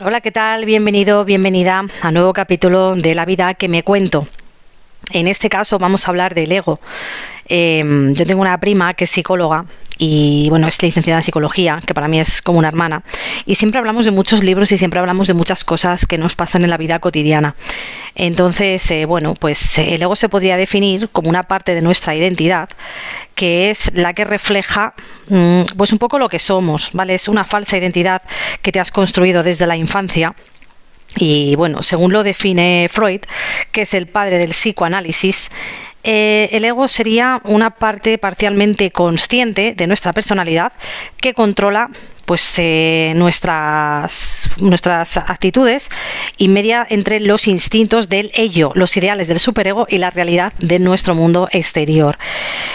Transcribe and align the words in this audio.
Hola, 0.00 0.20
¿qué 0.20 0.30
tal? 0.30 0.64
Bienvenido, 0.64 1.24
bienvenida 1.24 1.84
a 2.02 2.12
nuevo 2.12 2.32
capítulo 2.32 2.94
de 2.94 3.14
La 3.14 3.24
vida 3.24 3.54
que 3.54 3.68
me 3.68 3.82
cuento. 3.82 4.26
En 5.10 5.26
este 5.26 5.48
caso 5.50 5.78
vamos 5.78 6.06
a 6.06 6.10
hablar 6.10 6.34
del 6.34 6.52
ego. 6.52 6.78
Em, 7.46 8.14
yo 8.14 8.24
tengo 8.24 8.40
una 8.40 8.58
prima 8.58 8.94
que 8.94 9.04
es 9.04 9.10
psicóloga 9.10 9.64
y 9.98 10.46
bueno, 10.48 10.66
es 10.66 10.82
licenciada 10.82 11.20
en 11.20 11.22
psicología, 11.22 11.78
que 11.86 11.94
para 11.94 12.08
mí 12.08 12.18
es 12.18 12.42
como 12.42 12.58
una 12.58 12.68
hermana. 12.68 13.02
Y 13.46 13.54
siempre 13.54 13.78
hablamos 13.78 14.04
de 14.04 14.10
muchos 14.10 14.42
libros 14.42 14.72
y 14.72 14.78
siempre 14.78 14.98
hablamos 14.98 15.26
de 15.26 15.34
muchas 15.34 15.64
cosas 15.64 16.06
que 16.06 16.18
nos 16.18 16.34
pasan 16.34 16.64
en 16.64 16.70
la 16.70 16.76
vida 16.76 16.98
cotidiana. 16.98 17.54
Entonces, 18.14 18.90
eh, 18.90 19.04
bueno, 19.04 19.34
pues 19.34 19.78
eh, 19.78 19.94
el 19.94 20.02
ego 20.02 20.16
se 20.16 20.28
podría 20.28 20.56
definir 20.56 21.08
como 21.10 21.28
una 21.28 21.44
parte 21.44 21.74
de 21.74 21.82
nuestra 21.82 22.14
identidad 22.14 22.68
que 23.34 23.70
es 23.70 23.92
la 23.94 24.12
que 24.12 24.24
refleja 24.24 24.94
mm, 25.28 25.62
pues 25.76 25.92
un 25.92 25.98
poco 25.98 26.18
lo 26.18 26.28
que 26.28 26.38
somos, 26.38 26.90
¿vale? 26.92 27.14
Es 27.14 27.28
una 27.28 27.44
falsa 27.44 27.78
identidad 27.78 28.22
que 28.60 28.72
te 28.72 28.80
has 28.80 28.90
construido 28.90 29.42
desde 29.42 29.66
la 29.66 29.76
infancia. 29.76 30.34
Y 31.16 31.54
bueno, 31.56 31.82
según 31.82 32.12
lo 32.12 32.22
define 32.22 32.88
Freud, 32.90 33.20
que 33.70 33.82
es 33.82 33.94
el 33.94 34.06
padre 34.06 34.38
del 34.38 34.50
psicoanálisis, 34.50 35.50
eh, 36.04 36.48
el 36.52 36.64
ego 36.64 36.88
sería 36.88 37.40
una 37.44 37.70
parte 37.70 38.18
parcialmente 38.18 38.90
consciente 38.90 39.74
de 39.76 39.86
nuestra 39.86 40.12
personalidad 40.12 40.72
que 41.18 41.34
controla 41.34 41.90
pues 42.24 42.54
eh, 42.58 43.12
nuestras 43.16 44.50
nuestras 44.58 45.16
actitudes 45.16 45.90
y 46.36 46.48
media 46.48 46.86
entre 46.88 47.20
los 47.20 47.48
instintos 47.48 48.08
del 48.08 48.30
ello, 48.34 48.72
los 48.74 48.96
ideales 48.96 49.28
del 49.28 49.40
superego 49.40 49.86
y 49.88 49.98
la 49.98 50.10
realidad 50.10 50.52
de 50.58 50.78
nuestro 50.78 51.14
mundo 51.14 51.48
exterior. 51.52 52.18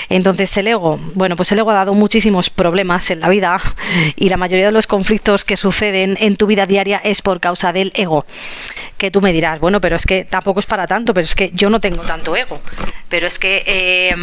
Entonces 0.10 0.55
el 0.58 0.68
ego, 0.68 1.00
bueno, 1.14 1.36
pues 1.36 1.52
el 1.52 1.60
ego 1.60 1.72
ha 1.72 1.76
dado 1.76 1.94
muchísimos 1.94 2.50
problemas 2.50 3.10
en 3.12 3.20
la 3.20 3.30
vida 3.30 3.62
y 4.16 4.30
la 4.30 4.38
mayoría 4.38 4.68
de 4.68 4.72
los 4.72 4.88
conflictos 4.88 5.46
que 5.46 5.58
suceden 5.58 6.18
en 6.20 6.36
tu 6.36 6.48
vida 6.48 6.66
diaria 6.66 7.02
es 7.04 7.22
por 7.22 7.40
causa 7.40 7.74
del 7.74 7.91
ego. 7.96 8.26
Que 8.98 9.12
tú 9.12 9.22
me 9.22 9.32
dirás, 9.32 9.60
bueno, 9.60 9.80
pero 9.82 9.96
es 9.96 10.05
que 10.05 10.26
tampoco 10.26 10.60
es 10.60 10.66
para 10.66 10.88
tanto, 10.88 11.14
pero 11.14 11.26
es 11.26 11.36
que 11.36 11.52
yo 11.54 11.70
no 11.70 11.80
tengo 11.80 12.02
tanto 12.02 12.36
ego. 12.36 12.60
Pero 13.10 13.27
es 13.27 13.40
que 13.40 13.64
eh, 13.66 14.16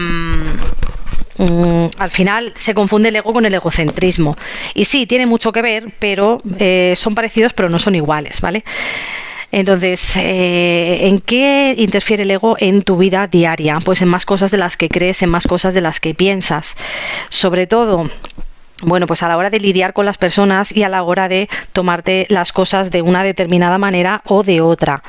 Mm, 1.36 1.86
al 1.98 2.10
final 2.10 2.52
se 2.54 2.74
confunde 2.74 3.08
el 3.08 3.16
ego 3.16 3.32
con 3.32 3.44
el 3.44 3.54
egocentrismo. 3.54 4.36
Y 4.74 4.84
sí, 4.84 5.06
tiene 5.06 5.26
mucho 5.26 5.52
que 5.52 5.62
ver, 5.62 5.92
pero 5.98 6.40
eh, 6.58 6.94
son 6.96 7.14
parecidos, 7.14 7.52
pero 7.52 7.68
no 7.68 7.78
son 7.78 7.94
iguales, 7.94 8.40
¿vale? 8.40 8.64
Entonces, 9.50 10.16
eh, 10.16 11.06
¿en 11.06 11.20
qué 11.20 11.74
interfiere 11.78 12.24
el 12.24 12.30
ego 12.32 12.56
en 12.58 12.82
tu 12.82 12.96
vida 12.96 13.28
diaria? 13.28 13.78
Pues 13.84 14.02
en 14.02 14.08
más 14.08 14.26
cosas 14.26 14.50
de 14.50 14.58
las 14.58 14.76
que 14.76 14.88
crees, 14.88 15.22
en 15.22 15.30
más 15.30 15.46
cosas 15.46 15.74
de 15.74 15.80
las 15.80 16.00
que 16.00 16.12
piensas. 16.12 16.74
Sobre 17.28 17.68
todo, 17.68 18.10
bueno, 18.82 19.06
pues 19.06 19.22
a 19.22 19.28
la 19.28 19.36
hora 19.36 19.50
de 19.50 19.60
lidiar 19.60 19.92
con 19.92 20.04
las 20.04 20.18
personas 20.18 20.74
y 20.74 20.82
a 20.82 20.88
la 20.88 21.04
hora 21.04 21.28
de 21.28 21.48
tomarte 21.72 22.26
las 22.28 22.52
cosas 22.52 22.90
de 22.90 23.02
una 23.02 23.22
determinada 23.22 23.78
manera 23.78 24.22
o 24.26 24.42
de 24.42 24.60
otra. 24.60 25.02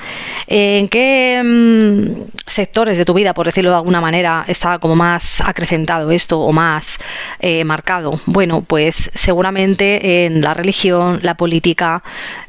¿En 0.47 0.87
qué 0.87 1.41
mm, 1.43 2.29
sectores 2.45 2.97
de 2.97 3.05
tu 3.05 3.13
vida, 3.13 3.33
por 3.33 3.47
decirlo 3.47 3.71
de 3.71 3.77
alguna 3.77 4.01
manera, 4.01 4.45
está 4.47 4.77
como 4.77 4.95
más 4.95 5.41
acrecentado 5.41 6.11
esto 6.11 6.39
o 6.41 6.53
más 6.53 6.99
eh, 7.39 7.63
marcado? 7.63 8.19
Bueno, 8.27 8.61
pues 8.61 9.11
seguramente 9.15 10.25
en 10.25 10.41
la 10.41 10.53
religión, 10.53 11.19
la 11.23 11.35
política, 11.35 12.03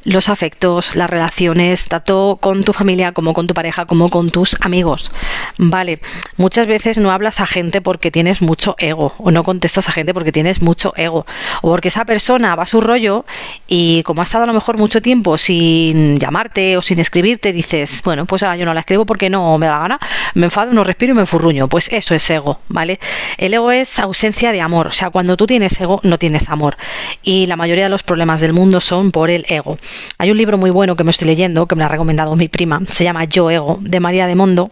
los 0.05 0.28
afectos, 0.28 0.94
las 0.97 1.09
relaciones, 1.09 1.89
tanto 1.89 2.39
con 2.41 2.62
tu 2.62 2.75
familia 2.75 3.12
como 3.12 3.33
con 3.33 3.47
tu 3.47 3.55
pareja, 3.55 3.87
como 3.87 4.11
con 4.11 4.31
tus 4.31 4.56
amigos. 4.61 5.11
Vale, 5.56 6.00
muchas 6.37 6.67
veces 6.67 6.98
no 6.98 7.11
hablas 7.11 7.41
a 7.41 7.47
gente 7.47 7.81
porque 7.81 8.11
tienes 8.11 8.42
mucho 8.42 8.77
ego 8.78 9.14
o 9.19 9.31
no 9.31 9.42
contestas 9.42 9.89
a 9.89 9.92
gente 9.92 10.12
porque 10.12 10.31
tienes 10.31 10.61
mucho 10.61 10.92
ego 10.97 11.06
o 11.09 11.25
porque 11.62 11.89
esa 11.89 12.05
persona 12.05 12.55
va 12.55 12.65
a 12.65 12.67
su 12.67 12.81
rollo 12.81 13.25
y 13.69 14.03
como 14.03 14.21
ha 14.21 14.25
estado 14.25 14.45
a 14.45 14.47
lo 14.47 14.53
mejor 14.53 14.79
mucho 14.79 15.03
tiempo 15.03 15.39
sin 15.39 16.19
llamarte 16.19 16.77
o 16.77 16.83
sin 16.83 16.99
escribirte, 16.99 17.53
dices, 17.53 18.03
bueno, 18.05 18.27
pues 18.27 18.43
ahora 18.43 18.57
yo 18.57 18.65
no 18.65 18.75
la 18.75 18.81
escribo 18.81 19.07
porque 19.07 19.31
no 19.31 19.59
me 19.59 19.67
da 19.67 19.73
la 19.75 19.79
gana, 19.81 20.01
me 20.34 20.47
enfado, 20.47 20.73
no 20.73 20.84
respiro 20.84 21.12
y 21.12 21.17
me 21.17 21.27
furruño. 21.27 21.69
Pues 21.69 21.89
eso 21.93 22.15
es 22.15 22.28
ego, 22.31 22.61
¿vale? 22.69 22.99
El 23.39 23.55
ego 23.55 23.71
es 23.71 23.99
ausencia 23.99 24.53
de 24.53 24.61
amor, 24.61 24.89
o 24.89 24.93
sea, 24.93 25.11
cuando 25.11 25.37
tú 25.37 25.47
tienes 25.47 25.81
ego 25.81 26.00
no 26.03 26.19
tienes 26.19 26.49
amor. 26.49 26.77
Y 27.23 27.47
la 27.47 27.56
mayoría 27.56 27.84
de 27.84 27.91
los 27.91 28.03
problemas 28.03 28.41
del 28.41 28.53
mundo 28.53 28.81
son 28.81 29.11
por 29.11 29.31
el 29.31 29.44
ego. 29.49 29.78
Hay 30.19 30.31
un 30.31 30.38
libro 30.38 30.59
muy 30.59 30.71
bueno 30.71 30.97
que 30.97 31.05
me 31.05 31.11
estoy 31.11 31.28
leyendo, 31.28 31.67
que 31.67 31.75
me 31.75 31.84
ha 31.84 31.88
recomendado 31.88 32.34
mi 32.37 32.49
prima, 32.49 32.81
se 32.88 33.05
llama 33.05 33.25
Yo 33.25 33.50
Ego, 33.50 33.78
de 33.81 34.00
María 34.00 34.27
de 34.27 34.34
Mondo, 34.34 34.71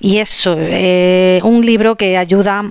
y 0.00 0.18
es 0.18 0.44
eh, 0.46 1.40
un 1.42 1.64
libro 1.64 1.96
que 1.96 2.16
ayuda 2.16 2.64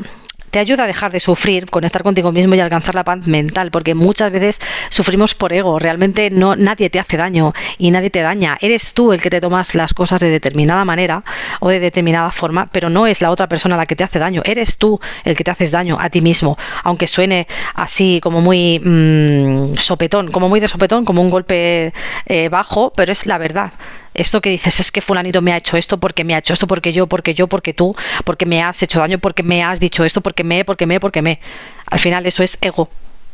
te 0.52 0.60
ayuda 0.60 0.84
a 0.84 0.88
dejar 0.88 1.12
de 1.12 1.20
sufrir, 1.20 1.70
conectar 1.70 2.04
contigo 2.04 2.32
mismo 2.32 2.56
y 2.56 2.60
alcanzar 2.60 2.94
la 2.94 3.04
paz 3.04 3.26
mental, 3.26 3.72
porque 3.72 3.96
muchas 3.96 4.32
veces 4.32 4.60
sufrimos 4.90 5.34
por 5.34 5.54
ego, 5.54 5.80
realmente 5.80 6.30
no 6.30 6.56
nadie 6.56 6.90
te 6.90 7.00
hace 7.00 7.18
daño 7.18 7.54
y 7.78 7.90
nadie 7.92 8.10
te 8.10 8.22
daña, 8.22 8.58
eres 8.62 8.94
tú 8.94 9.14
el 9.14 9.22
que 9.22 9.30
te 9.30 9.42
tomas 9.42 9.74
las 9.76 9.94
cosas 9.94 10.20
de 10.20 10.30
determinada 10.30 10.86
manera 10.86 11.24
o 11.62 11.70
de 11.70 11.80
determinada 11.80 12.32
forma, 12.32 12.68
pero 12.72 12.90
no 12.90 13.08
es 13.08 13.22
la 13.22 13.32
otra 13.32 13.48
persona 13.48 13.78
la 13.78 13.86
que 13.86 13.96
te 13.96 14.04
hace 14.04 14.20
daño, 14.20 14.42
eres 14.46 14.78
tú 14.78 15.00
el 15.24 15.36
que 15.36 15.44
te 15.44 15.52
haces 15.52 15.72
daño 15.72 15.98
a 16.00 16.10
ti 16.10 16.22
mismo, 16.22 16.58
aunque 16.84 17.08
suene 17.08 17.48
así 17.74 18.20
como 18.22 18.42
muy 18.42 18.80
mm, 18.80 19.78
sopetón, 19.78 20.32
como 20.32 20.50
muy 20.50 20.60
de 20.60 20.68
sopetón, 20.68 21.06
como 21.06 21.22
un 21.22 21.30
golpe 21.30 21.94
eh, 22.26 22.50
bajo, 22.50 22.92
pero 22.94 23.14
es 23.14 23.26
la 23.26 23.38
verdad 23.38 23.72
esto 24.14 24.42
que 24.42 24.50
dices 24.50 24.80
es 24.80 24.92
que 24.92 25.02
fulanito 25.02 25.42
me 25.42 25.54
ha 25.54 25.58
hecho 25.58 25.78
esto 25.78 25.98
porque 26.00 26.24
me 26.24 26.36
ha 26.36 26.40
hecho 26.40 26.54
esto 26.54 26.68
porque 26.68 26.92
yo, 26.94 27.08
porque 27.08 27.34
yo, 27.34 27.48
porque 27.48 27.74
tú, 27.74 27.96
porque 28.26 28.46
me 28.46 28.62
has 28.62 28.82
hecho 28.84 29.00
daño, 29.00 29.20
porque 29.20 29.44
me 29.44 29.64
has 29.64 29.80
dicho 29.80 30.04
esto, 30.04 30.22
porque 30.22 30.44
me, 30.44 30.66
porque 30.66 30.86
me, 30.86 31.00
porque 31.00 31.22
me. 31.22 31.40
Al 31.88 32.00
final 32.00 32.26
eso 32.26 32.44
es 32.44 32.58
ego. 32.62 32.90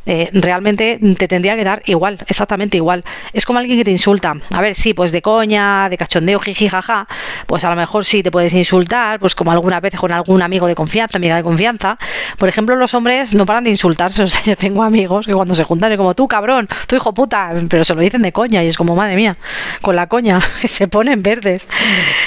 Eh, 0.09 0.29
realmente 0.31 0.99
te 1.17 1.27
tendría 1.27 1.57
que 1.57 1.65
dar 1.65 1.83
igual, 1.85 2.17
exactamente 2.27 2.77
igual. 2.77 3.03
Es 3.33 3.45
como 3.45 3.59
alguien 3.59 3.77
que 3.77 3.83
te 3.83 3.91
insulta. 3.91 4.33
A 4.51 4.61
ver, 4.61 4.73
sí, 4.73 4.93
pues 4.93 5.11
de 5.11 5.21
coña, 5.21 5.89
de 5.89 5.97
cachondeo, 5.97 6.39
jiji, 6.39 6.69
jaja, 6.69 7.07
pues 7.45 7.65
a 7.65 7.69
lo 7.69 7.75
mejor 7.75 8.05
sí 8.05 8.23
te 8.23 8.31
puedes 8.31 8.53
insultar, 8.53 9.19
pues 9.19 9.35
como 9.35 9.51
alguna 9.51 9.81
vez 9.81 9.95
con 9.95 10.13
algún 10.13 10.41
amigo 10.41 10.65
de 10.65 10.75
confianza, 10.75 11.17
amiga 11.17 11.35
de 11.35 11.43
confianza. 11.43 11.97
Por 12.37 12.47
ejemplo, 12.47 12.77
los 12.77 12.93
hombres 12.93 13.33
no 13.33 13.45
paran 13.45 13.65
de 13.65 13.71
insultarse. 13.71 14.23
O 14.27 14.29
sea, 14.29 14.41
yo 14.43 14.57
tengo 14.57 14.83
amigos 14.83 15.25
que 15.25 15.33
cuando 15.33 15.55
se 15.55 15.63
juntan 15.63 15.91
es 15.91 15.97
como 15.97 16.13
tú, 16.13 16.27
cabrón, 16.27 16.67
tu 16.85 16.97
hijo 16.97 17.13
puta, 17.13 17.53
pero 17.69 17.85
se 17.85 17.95
lo 17.95 18.01
dicen 18.01 18.21
de 18.21 18.33
coña 18.33 18.61
y 18.63 18.67
es 18.67 18.75
como, 18.75 18.95
madre 18.95 19.15
mía, 19.15 19.37
con 19.81 19.95
la 19.95 20.07
coña 20.07 20.41
se 20.65 20.87
ponen 20.87 21.23
verdes. 21.23 21.67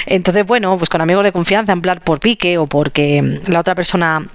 Entonces, 0.05 0.45
bueno, 0.45 0.77
pues 0.77 0.89
con 0.89 1.01
amigos 1.01 1.23
de 1.23 1.31
confianza, 1.31 1.73
en 1.73 1.81
plan 1.81 1.99
por 2.03 2.19
pique 2.19 2.57
o 2.57 2.65
porque 2.65 3.39
la 3.47 3.59
otra 3.59 3.75
persona 3.75 4.27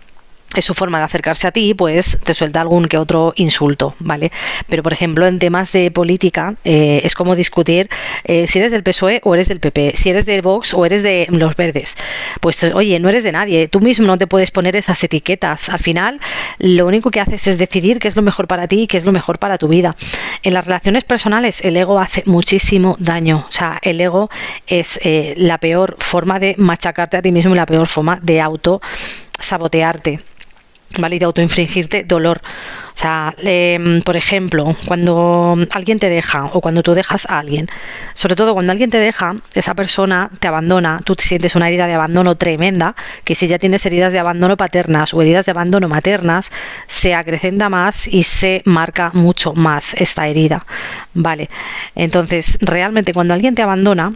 es 0.56 0.65
su 0.65 0.75
forma 0.75 0.99
de 0.99 1.05
acercarse 1.05 1.47
a 1.47 1.53
ti, 1.53 1.75
pues 1.75 2.19
te 2.25 2.34
suelta 2.34 2.61
algún 2.61 2.89
que 2.89 2.99
otro 2.99 3.33
insulto, 3.37 3.94
¿vale? 3.99 4.33
Pero, 4.69 4.83
por 4.83 4.93
ejemplo, 4.93 5.27
en 5.27 5.39
temas 5.39 5.72
de 5.72 5.91
política 5.91 6.55
eh, 6.65 7.00
es 7.05 7.15
como 7.15 7.37
discutir 7.37 7.89
eh, 8.25 8.47
si 8.49 8.59
eres 8.59 8.72
del 8.72 8.83
PSOE 8.83 9.21
o 9.25 9.34
eres 9.34 9.49
del 9.49 9.61
PP, 9.61 9.93
si 9.94 10.11
eres 10.11 10.27
de 10.27 10.41
Vox 10.41 10.75
o 10.75 10.84
eres 10.84 11.03
de 11.03 11.27
los 11.31 11.55
verdes. 11.56 11.97
Pues, 12.41 12.62
oye, 12.65 12.99
no 12.99 13.09
eres 13.09 13.22
de 13.22 13.33
nadie, 13.33 13.69
tú 13.69 13.81
mismo 13.81 14.06
no 14.06 14.19
te 14.19 14.27
puedes 14.27 14.50
poner 14.50 14.77
esas 14.77 15.03
etiquetas. 15.05 15.69
Al 15.69 15.78
final, 15.78 16.21
lo 16.59 16.87
único 16.87 17.11
que 17.11 17.21
haces 17.21 17.47
es 17.47 17.59
decidir 17.59 17.99
qué 17.99 18.09
es 18.09 18.17
lo 18.17 18.23
mejor 18.23 18.47
para 18.47 18.67
ti 18.69 18.83
y 18.83 18.87
qué 18.87 18.97
es 18.97 19.05
lo 19.05 19.12
mejor 19.12 19.38
para 19.38 19.59
tu 19.59 19.69
vida. 19.69 19.97
En 20.43 20.55
las 20.55 20.67
relaciones 20.67 21.05
personales, 21.05 21.61
el 21.65 21.77
ego 21.77 21.99
hace 21.99 22.23
muchísimo 22.27 22.97
daño. 22.99 23.47
O 23.49 23.53
sea, 23.53 23.78
el 23.83 24.00
ego 24.00 24.31
es 24.67 24.99
eh, 25.03 25.34
la 25.37 25.59
peor 25.59 25.97
forma 25.99 26.38
de 26.38 26.55
machacarte 26.59 27.17
a 27.17 27.23
ti 27.23 27.33
mismo 27.33 27.55
y 27.55 27.56
la 27.56 27.67
peor 27.67 27.87
forma 27.87 28.19
de 28.23 28.41
auto 28.41 28.81
sabotearte. 29.38 30.21
¿Vale? 30.99 31.17
Y 31.17 31.19
de 31.19 31.25
autoinfringirte 31.25 32.05
dolor. 32.05 32.41
O 32.97 32.99
sea, 32.99 33.35
em, 33.43 34.01
por 34.01 34.17
ejemplo, 34.17 34.75
cuando 34.87 35.55
alguien 35.71 35.99
te 35.99 36.09
deja 36.09 36.47
o 36.47 36.63
cuando 36.63 36.83
tú 36.83 36.95
dejas 36.95 37.27
a 37.27 37.39
alguien, 37.39 37.69
sobre 38.15 38.37
todo 38.37 38.55
cuando 38.55 38.73
alguien 38.73 38.89
te 38.89 38.99
deja, 38.99 39.37
esa 39.53 39.75
persona 39.75 40.31
te 40.41 40.49
abandona, 40.49 41.01
tú 41.05 41.15
te 41.15 41.23
sientes 41.23 41.55
una 41.57 41.69
herida 41.69 41.87
de 41.87 41.93
abandono 41.93 42.37
tremenda, 42.37 42.97
que 43.25 43.35
si 43.35 43.49
ya 43.49 43.59
tienes 43.59 43.85
heridas 43.85 44.15
de 44.15 44.19
abandono 44.19 44.57
paternas 44.57 45.13
o 45.13 45.21
heridas 45.21 45.45
de 45.45 45.51
abandono 45.51 45.89
maternas, 45.89 46.51
se 46.87 47.15
acrecenta 47.15 47.69
más 47.69 48.09
y 48.09 48.23
se 48.23 48.63
marca 48.65 49.11
mucho 49.13 49.53
más 49.53 49.93
esta 49.93 50.27
herida, 50.27 50.65
¿vale? 51.13 51.51
Entonces, 51.95 52.56
realmente 52.62 53.12
cuando 53.12 53.35
alguien 53.35 53.55
te 53.55 53.61
abandona, 53.61 54.15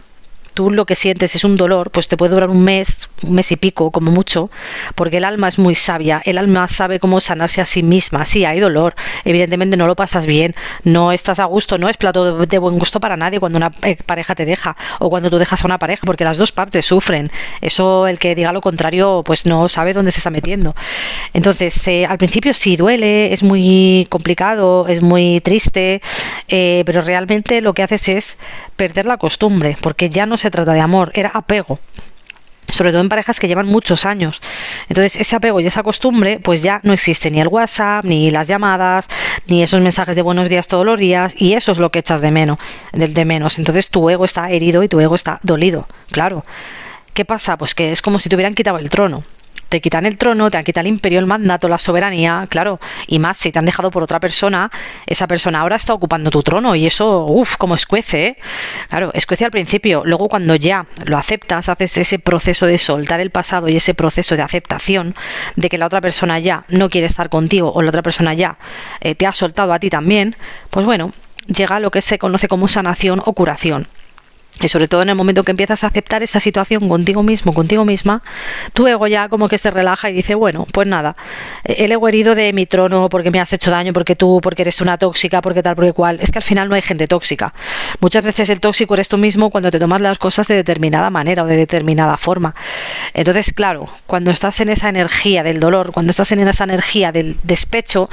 tú 0.53 0.69
lo 0.71 0.85
que 0.85 0.95
sientes 0.95 1.35
es 1.35 1.43
un 1.43 1.55
dolor, 1.55 1.91
pues 1.91 2.07
te 2.07 2.17
puede 2.17 2.33
durar 2.33 2.49
un 2.49 2.63
mes, 2.63 3.09
un 3.23 3.33
mes 3.33 3.51
y 3.51 3.55
pico, 3.55 3.91
como 3.91 4.11
mucho, 4.11 4.49
porque 4.95 5.17
el 5.17 5.23
alma 5.23 5.47
es 5.47 5.59
muy 5.59 5.75
sabia, 5.75 6.21
el 6.25 6.37
alma 6.37 6.67
sabe 6.67 6.99
cómo 6.99 7.19
sanarse 7.19 7.61
a 7.61 7.65
sí 7.65 7.83
misma. 7.83 8.25
Sí, 8.25 8.45
hay 8.45 8.59
dolor, 8.59 8.95
evidentemente 9.25 9.77
no 9.77 9.85
lo 9.85 9.95
pasas 9.95 10.25
bien, 10.25 10.55
no 10.83 11.11
estás 11.11 11.39
a 11.39 11.45
gusto, 11.45 11.77
no 11.77 11.89
es 11.89 11.97
plato 11.97 12.45
de, 12.45 12.57
buen 12.57 12.77
gusto 12.77 12.99
para 12.99 13.17
nadie 13.17 13.39
cuando 13.39 13.57
una 13.57 13.71
eh, 13.83 13.97
pareja 14.05 14.35
te 14.35 14.45
deja 14.45 14.75
o 14.99 15.09
cuando 15.09 15.29
tú 15.29 15.37
dejas 15.37 15.63
a 15.63 15.67
una 15.67 15.79
pareja, 15.79 16.05
porque 16.05 16.23
las 16.23 16.37
dos 16.37 16.51
partes 16.51 16.85
sufren. 16.85 17.31
Eso, 17.61 18.07
el 18.07 18.19
que 18.19 18.35
diga 18.35 18.51
lo 18.51 18.61
contrario, 18.61 19.23
pues 19.25 19.45
no 19.45 19.69
sabe 19.69 19.93
dónde 19.93 20.11
se 20.11 20.19
está 20.19 20.29
metiendo. 20.29 20.75
Entonces, 21.33 21.87
eh, 21.87 22.05
al 22.05 22.17
principio 22.17 22.53
sí 22.53 22.77
duele, 22.77 23.33
es 23.33 23.43
muy 23.43 24.07
complicado, 24.09 24.87
es 24.87 25.01
muy 25.01 25.41
triste, 25.41 26.01
eh, 26.47 26.83
pero 26.85 27.01
realmente 27.01 27.61
lo 27.61 27.73
que 27.73 27.83
haces 27.83 28.09
es 28.09 28.37
perder 28.75 29.05
la 29.05 29.17
costumbre, 29.17 29.75
porque 29.81 30.09
ya 30.09 30.25
no 30.25 30.37
se 30.41 30.51
trata 30.51 30.73
de 30.73 30.81
amor, 30.81 31.11
era 31.13 31.29
apego. 31.29 31.79
sobre 32.69 32.91
todo 32.91 33.01
en 33.01 33.09
parejas 33.09 33.37
que 33.39 33.49
llevan 33.49 33.65
muchos 33.65 34.05
años. 34.05 34.41
Entonces, 34.87 35.17
ese 35.17 35.35
apego 35.35 35.59
y 35.59 35.67
esa 35.67 35.83
costumbre, 35.83 36.39
pues 36.41 36.61
ya 36.61 36.79
no 36.83 36.93
existe 36.93 37.29
ni 37.29 37.41
el 37.41 37.49
WhatsApp, 37.49 38.05
ni 38.05 38.31
las 38.31 38.47
llamadas, 38.47 39.09
ni 39.47 39.61
esos 39.61 39.81
mensajes 39.81 40.15
de 40.15 40.21
buenos 40.21 40.47
días 40.47 40.69
todos 40.69 40.85
los 40.85 40.97
días, 40.97 41.33
y 41.37 41.53
eso 41.53 41.73
es 41.73 41.79
lo 41.79 41.91
que 41.91 41.99
echas 41.99 42.21
de 42.21 42.31
menos, 42.31 42.59
de 42.93 43.25
menos. 43.25 43.59
Entonces, 43.59 43.89
tu 43.89 44.09
ego 44.09 44.23
está 44.23 44.49
herido 44.51 44.83
y 44.83 44.87
tu 44.87 45.01
ego 45.01 45.15
está 45.15 45.39
dolido, 45.43 45.85
claro. 46.11 46.45
¿Qué 47.13 47.25
pasa? 47.25 47.57
Pues 47.57 47.75
que 47.75 47.91
es 47.91 48.01
como 48.01 48.19
si 48.19 48.29
te 48.29 48.35
hubieran 48.35 48.53
quitado 48.53 48.77
el 48.77 48.89
trono 48.89 49.25
te 49.71 49.79
quitan 49.79 50.05
el 50.05 50.17
trono, 50.17 50.51
te 50.51 50.61
quitan 50.65 50.85
el 50.85 50.91
imperio, 50.91 51.17
el 51.19 51.25
mandato, 51.25 51.69
la 51.69 51.77
soberanía, 51.77 52.45
claro, 52.49 52.81
y 53.07 53.19
más 53.19 53.37
si 53.37 53.53
te 53.53 53.59
han 53.59 53.65
dejado 53.65 53.89
por 53.89 54.03
otra 54.03 54.19
persona, 54.19 54.69
esa 55.07 55.27
persona 55.27 55.61
ahora 55.61 55.77
está 55.77 55.93
ocupando 55.93 56.29
tu 56.29 56.43
trono 56.43 56.75
y 56.75 56.85
eso, 56.85 57.25
uff, 57.25 57.55
como 57.55 57.75
escuece, 57.75 58.25
¿eh? 58.25 58.37
Claro, 58.89 59.11
escuece 59.13 59.45
al 59.45 59.51
principio, 59.51 60.03
luego 60.03 60.27
cuando 60.27 60.55
ya 60.55 60.87
lo 61.05 61.17
aceptas, 61.17 61.69
haces 61.69 61.97
ese 61.97 62.19
proceso 62.19 62.65
de 62.65 62.77
soltar 62.77 63.21
el 63.21 63.29
pasado 63.29 63.69
y 63.69 63.77
ese 63.77 63.93
proceso 63.93 64.35
de 64.35 64.41
aceptación 64.41 65.15
de 65.55 65.69
que 65.69 65.77
la 65.77 65.85
otra 65.85 66.01
persona 66.01 66.37
ya 66.37 66.65
no 66.67 66.89
quiere 66.89 67.07
estar 67.07 67.29
contigo 67.29 67.71
o 67.71 67.81
la 67.81 67.89
otra 67.89 68.01
persona 68.01 68.33
ya 68.33 68.57
eh, 68.99 69.15
te 69.15 69.25
ha 69.25 69.31
soltado 69.31 69.71
a 69.71 69.79
ti 69.79 69.89
también, 69.89 70.35
pues 70.69 70.85
bueno, 70.85 71.13
llega 71.47 71.79
lo 71.79 71.91
que 71.91 72.01
se 72.01 72.19
conoce 72.19 72.49
como 72.49 72.67
sanación 72.67 73.21
o 73.23 73.31
curación. 73.31 73.87
Y 74.59 74.69
sobre 74.69 74.87
todo 74.87 75.01
en 75.01 75.09
el 75.09 75.15
momento 75.15 75.43
que 75.43 75.51
empiezas 75.51 75.83
a 75.83 75.87
aceptar 75.87 76.23
esa 76.23 76.39
situación 76.39 76.87
contigo 76.89 77.23
mismo, 77.23 77.53
contigo 77.53 77.85
misma, 77.85 78.21
tu 78.73 78.87
ego 78.87 79.07
ya 79.07 79.29
como 79.29 79.47
que 79.47 79.57
se 79.57 79.71
relaja 79.71 80.09
y 80.09 80.13
dice, 80.13 80.35
bueno, 80.35 80.67
pues 80.71 80.87
nada, 80.87 81.15
el 81.63 81.91
ego 81.91 82.07
herido 82.07 82.35
de 82.35 82.53
mi 82.53 82.65
trono 82.65 83.09
porque 83.09 83.31
me 83.31 83.39
has 83.39 83.53
hecho 83.53 83.71
daño, 83.71 83.93
porque 83.93 84.15
tú, 84.15 84.39
porque 84.41 84.63
eres 84.63 84.81
una 84.81 84.97
tóxica, 84.97 85.41
porque 85.41 85.63
tal, 85.63 85.75
porque 85.75 85.93
cual. 85.93 86.19
Es 86.21 86.31
que 86.31 86.39
al 86.39 86.43
final 86.43 86.69
no 86.69 86.75
hay 86.75 86.81
gente 86.81 87.07
tóxica. 87.07 87.53
Muchas 87.99 88.23
veces 88.23 88.49
el 88.49 88.59
tóxico 88.59 88.93
eres 88.93 89.07
tú 89.07 89.17
mismo 89.17 89.49
cuando 89.49 89.71
te 89.71 89.79
tomas 89.79 90.01
las 90.01 90.17
cosas 90.17 90.47
de 90.47 90.55
determinada 90.55 91.09
manera 91.09 91.43
o 91.43 91.47
de 91.47 91.57
determinada 91.57 92.17
forma. 92.17 92.53
Entonces, 93.13 93.53
claro, 93.53 93.89
cuando 94.05 94.31
estás 94.31 94.59
en 94.59 94.69
esa 94.69 94.89
energía 94.89 95.43
del 95.43 95.59
dolor, 95.59 95.91
cuando 95.91 96.11
estás 96.11 96.31
en 96.31 96.47
esa 96.47 96.65
energía 96.65 97.11
del 97.11 97.37
despecho, 97.43 98.09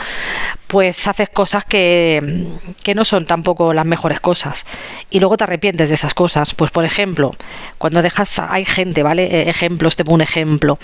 pues 0.69 1.09
haces 1.09 1.31
cosas 1.31 1.65
que, 1.65 2.47
que 2.85 2.95
no 2.95 3.05
son 3.05 3.27
tampoco 3.27 3.75
las 3.75 3.87
mejores 3.87 4.21
cosas. 4.21 4.65
Y 5.11 5.19
luego 5.19 5.37
te 5.37 5.45
arrepientes 5.45 5.89
de 5.89 5.97
esas 5.97 6.15
cosas 6.15 6.55
pues 6.55 6.71
por 6.71 6.85
ejemplo, 6.85 7.33
cuando 7.79 8.03
dejas, 8.03 8.39
hay 8.39 8.65
gente, 8.65 9.03
¿vale? 9.03 9.25
Eh, 9.25 9.51
ejemplos, 9.51 9.97
te 9.97 10.05
pongo 10.05 10.17
un 10.17 10.21
ejemplo. 10.21 10.79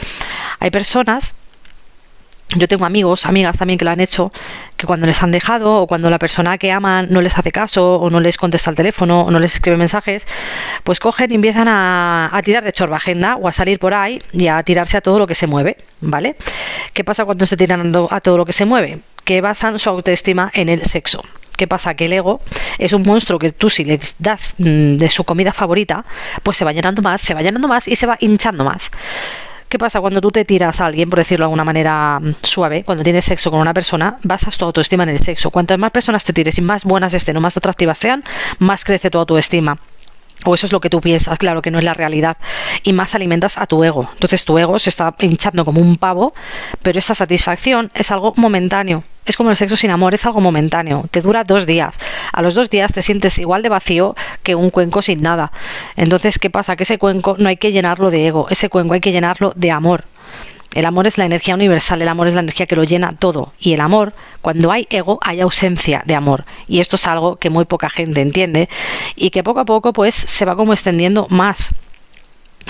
Hay 0.59 0.71
personas 0.71 1.35
yo 2.57 2.69
tengo 2.69 2.85
amigos, 2.85 3.27
amigas 3.27 3.59
también 3.59 3.79
que 3.79 3.85
lo 3.85 3.91
han 3.91 4.01
hecho, 4.01 4.33
que 4.77 4.87
cuando 4.87 5.07
les 5.07 5.23
han 5.23 5.31
dejado 5.31 5.81
o 5.83 5.87
cuando 5.87 6.11
la 6.11 6.19
persona 6.19 6.59
que 6.59 6.71
aman 6.73 7.09
no 7.11 7.21
les 7.21 7.37
hace 7.37 7.51
caso 7.51 7.97
o 7.97 8.11
no 8.11 8.21
les 8.21 8.37
contesta 8.37 8.71
el 8.71 8.77
teléfono 8.77 9.23
o 9.23 9.31
no 9.31 9.41
les 9.41 9.55
escribe 9.55 9.77
mensajes, 9.77 10.27
pues 10.85 11.01
cogen 11.01 11.33
y 11.33 11.35
empiezan 11.37 11.69
a, 11.69 12.31
a 12.33 12.43
tirar 12.43 12.65
de 12.65 12.73
chorba 12.73 12.99
agenda 12.99 13.37
o 13.37 13.49
a 13.49 13.53
salir 13.53 13.79
por 13.79 13.95
ahí 13.95 14.21
y 14.33 14.49
a 14.49 14.63
tirarse 14.63 14.97
a 14.97 15.01
todo 15.01 15.19
lo 15.19 15.27
que 15.27 15.35
se 15.35 15.47
mueve, 15.47 15.77
¿vale? 16.01 16.37
¿Qué 16.93 17.03
pasa 17.03 17.25
cuando 17.25 17.47
se 17.47 17.57
tiran 17.57 17.93
a 18.11 18.21
todo 18.21 18.37
lo 18.37 18.45
que 18.45 18.53
se 18.53 18.65
mueve? 18.65 19.01
Que 19.25 19.41
basan 19.41 19.79
su 19.79 19.89
autoestima 19.89 20.51
en 20.55 20.69
el 20.69 20.85
sexo. 20.85 21.25
¿Qué 21.57 21.69
pasa? 21.69 21.95
Que 21.95 22.07
el 22.07 22.13
ego 22.13 22.41
es 22.79 22.93
un 22.93 23.03
monstruo 23.03 23.39
que 23.39 23.53
tú 23.53 23.71
si 23.71 23.85
le 23.85 24.01
das 24.19 24.55
mm, 24.59 24.97
de 24.97 25.11
su 25.11 25.25
comida 25.25 25.53
favorita, 25.53 26.05
pues 26.43 26.57
se 26.57 26.65
va 26.65 26.73
llenando 26.73 27.01
más, 27.01 27.21
se 27.21 27.35
va 27.35 27.43
llenando 27.43 27.69
más 27.69 27.87
y 27.87 27.97
se 27.97 28.07
va 28.07 28.17
hinchando 28.21 28.65
más. 28.65 28.91
¿Qué 29.75 29.79
pasa 29.81 30.01
cuando 30.01 30.21
tú 30.21 30.31
te 30.31 30.45
tiras 30.45 30.81
a 30.81 30.87
alguien, 30.87 31.11
por 31.11 31.19
decirlo 31.19 31.43
de 31.43 31.47
alguna 31.47 31.65
manera 31.65 32.21
mm, 32.21 32.35
suave, 32.45 32.85
cuando 32.85 33.03
tienes 33.03 33.25
sexo 33.25 33.51
con 33.51 33.59
una 33.59 33.75
persona, 33.75 34.19
basas 34.23 34.57
tu 34.57 34.65
autoestima 34.65 35.03
en 35.03 35.09
el 35.09 35.19
sexo? 35.19 35.51
Cuantas 35.51 35.81
más 35.81 35.91
personas 35.91 36.23
te 36.23 36.33
tires 36.33 36.57
y 36.59 36.61
más 36.61 36.85
buenas 36.85 37.13
estén 37.13 37.37
o 37.39 37.41
más 37.41 37.57
atractivas 37.57 37.99
sean, 37.99 38.23
más 38.61 38.85
crece 38.85 39.11
tu 39.11 39.19
autoestima 39.19 39.77
o 40.45 40.55
eso 40.55 40.67
es 40.67 40.73
lo 40.73 40.81
que 40.81 40.91
tú 40.91 41.01
piensas, 41.01 41.37
claro 41.39 41.61
que 41.61 41.73
no 41.73 41.79
es 41.79 41.85
la 41.85 41.93
realidad, 41.93 42.37
y 42.85 42.93
más 42.93 43.17
alimentas 43.17 43.59
a 43.59 43.67
tu 43.67 43.83
ego. 43.83 44.09
Entonces 44.13 44.45
tu 44.45 44.57
ego 44.59 44.79
se 44.79 44.91
está 44.91 45.13
hinchando 45.19 45.65
como 45.65 45.81
un 45.81 45.97
pavo, 45.97 46.35
pero 46.81 47.01
esa 47.01 47.15
satisfacción 47.15 47.91
es 47.95 48.13
algo 48.13 48.33
momentáneo. 48.37 49.03
Es 49.27 49.37
como 49.37 49.51
el 49.51 49.57
sexo 49.57 49.77
sin 49.77 49.91
amor, 49.91 50.15
es 50.15 50.27
algo 50.27 50.41
momentáneo, 50.41 51.07
te 51.11 51.23
dura 51.23 51.45
dos 51.45 51.67
días. 51.67 51.99
A 52.33 52.43
los 52.43 52.55
dos 52.55 52.69
días 52.69 52.93
te 52.93 53.03
sientes 53.03 53.39
igual 53.39 53.63
de 53.63 53.71
vacío 53.71 54.15
que 54.43 54.55
un 54.55 54.71
cuenco 54.71 55.01
sin 55.01 55.23
nada. 55.23 55.51
Entonces, 55.97 56.39
¿qué 56.39 56.51
pasa? 56.51 56.77
Que 56.77 56.83
ese 56.83 56.99
cuenco 56.99 57.37
no 57.39 57.49
hay 57.49 57.57
que 57.57 57.73
llenarlo 57.73 58.11
de 58.11 58.27
ego, 58.27 58.47
ese 58.51 58.69
cuenco 58.69 58.95
hay 58.95 59.01
que 59.01 59.13
llenarlo 59.13 59.53
de 59.57 59.71
amor. 59.71 60.05
El 60.75 60.87
amor 60.87 61.07
es 61.07 61.19
la 61.19 61.25
energía 61.25 61.55
universal, 61.55 62.03
el 62.03 62.09
amor 62.09 62.27
es 62.27 62.35
la 62.35 62.41
energía 62.41 62.67
que 62.67 62.75
lo 62.75 62.83
llena 62.83 63.13
todo. 63.13 63.53
Y 63.61 63.75
el 63.75 63.81
amor, 63.81 64.13
cuando 64.43 64.73
hay 64.73 64.89
ego, 64.91 65.21
hay 65.23 65.41
ausencia 65.41 66.03
de 66.05 66.17
amor. 66.17 66.45
Y 66.67 66.81
esto 66.81 66.97
es 66.97 67.07
algo 67.07 67.37
que 67.37 67.49
muy 67.49 67.65
poca 67.65 67.89
gente 67.89 68.21
entiende 68.21 68.69
y 69.15 69.31
que 69.31 69.45
poco 69.45 69.61
a 69.61 69.65
poco 69.65 69.93
pues 69.93 70.17
se 70.17 70.45
va 70.45 70.57
como 70.57 70.73
extendiendo 70.73 71.29
más. 71.31 71.73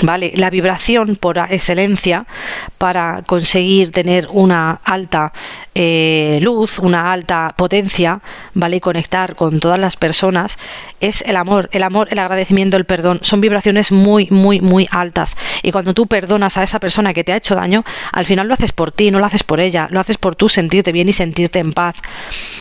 ¿Vale? 0.02 0.32
La 0.34 0.50
vibración 0.50 1.16
por 1.16 1.38
excelencia 1.38 2.26
para 2.78 3.22
conseguir 3.26 3.92
tener 3.92 4.28
una 4.30 4.80
alta 4.84 5.32
eh, 5.74 6.38
luz, 6.42 6.78
una 6.78 7.12
alta 7.12 7.54
potencia, 7.56 8.20
¿vale? 8.54 8.76
Y 8.76 8.80
conectar 8.80 9.34
con 9.34 9.60
todas 9.60 9.78
las 9.78 9.96
personas 9.96 10.58
es 11.00 11.22
el 11.22 11.36
amor, 11.36 11.68
el 11.72 11.82
amor, 11.82 12.08
el 12.10 12.18
agradecimiento, 12.18 12.76
el 12.76 12.84
perdón. 12.84 13.20
Son 13.22 13.40
vibraciones 13.40 13.92
muy, 13.92 14.28
muy, 14.30 14.60
muy 14.60 14.88
altas. 14.90 15.36
Y 15.62 15.70
cuando 15.70 15.94
tú 15.94 16.06
perdonas 16.06 16.56
a 16.56 16.62
esa 16.62 16.80
persona 16.80 17.12
que 17.14 17.24
te 17.24 17.32
ha 17.32 17.36
hecho 17.36 17.54
daño, 17.54 17.84
al 18.12 18.26
final 18.26 18.48
lo 18.48 18.54
haces 18.54 18.72
por 18.72 18.90
ti, 18.90 19.10
no 19.10 19.18
lo 19.18 19.26
haces 19.26 19.42
por 19.42 19.60
ella, 19.60 19.88
lo 19.90 20.00
haces 20.00 20.16
por 20.16 20.34
tú 20.34 20.48
sentirte 20.48 20.92
bien 20.92 21.08
y 21.08 21.12
sentirte 21.12 21.58
en 21.58 21.72
paz. 21.72 21.96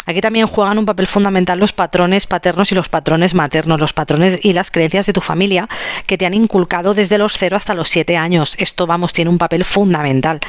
Aquí 0.06 0.22
también 0.22 0.48
juegan 0.48 0.78
un 0.78 0.86
papel 0.86 1.08
fundamental 1.08 1.60
los 1.60 1.72
patrones 1.72 2.28
paternos 2.28 2.72
y 2.74 2.76
los 2.76 2.90
patrones 2.90 3.34
maternos, 3.34 3.80
los 3.80 3.94
patrones 3.94 4.38
y 4.42 4.52
las 4.52 4.72
creencias 4.72 5.06
de 5.06 5.14
tu 5.14 5.22
familia 5.22 5.70
que 6.06 6.18
te 6.18 6.26
han 6.26 6.34
inculcado 6.34 6.94
desde 6.94 7.18
los 7.18 7.23
0 7.32 7.56
hasta 7.56 7.74
los 7.74 7.90
7 7.90 8.18
años. 8.18 8.56
Esto, 8.58 8.86
vamos, 8.86 9.14
tiene 9.14 9.30
un 9.30 9.38
papel 9.38 9.64
fundamental. 9.64 10.40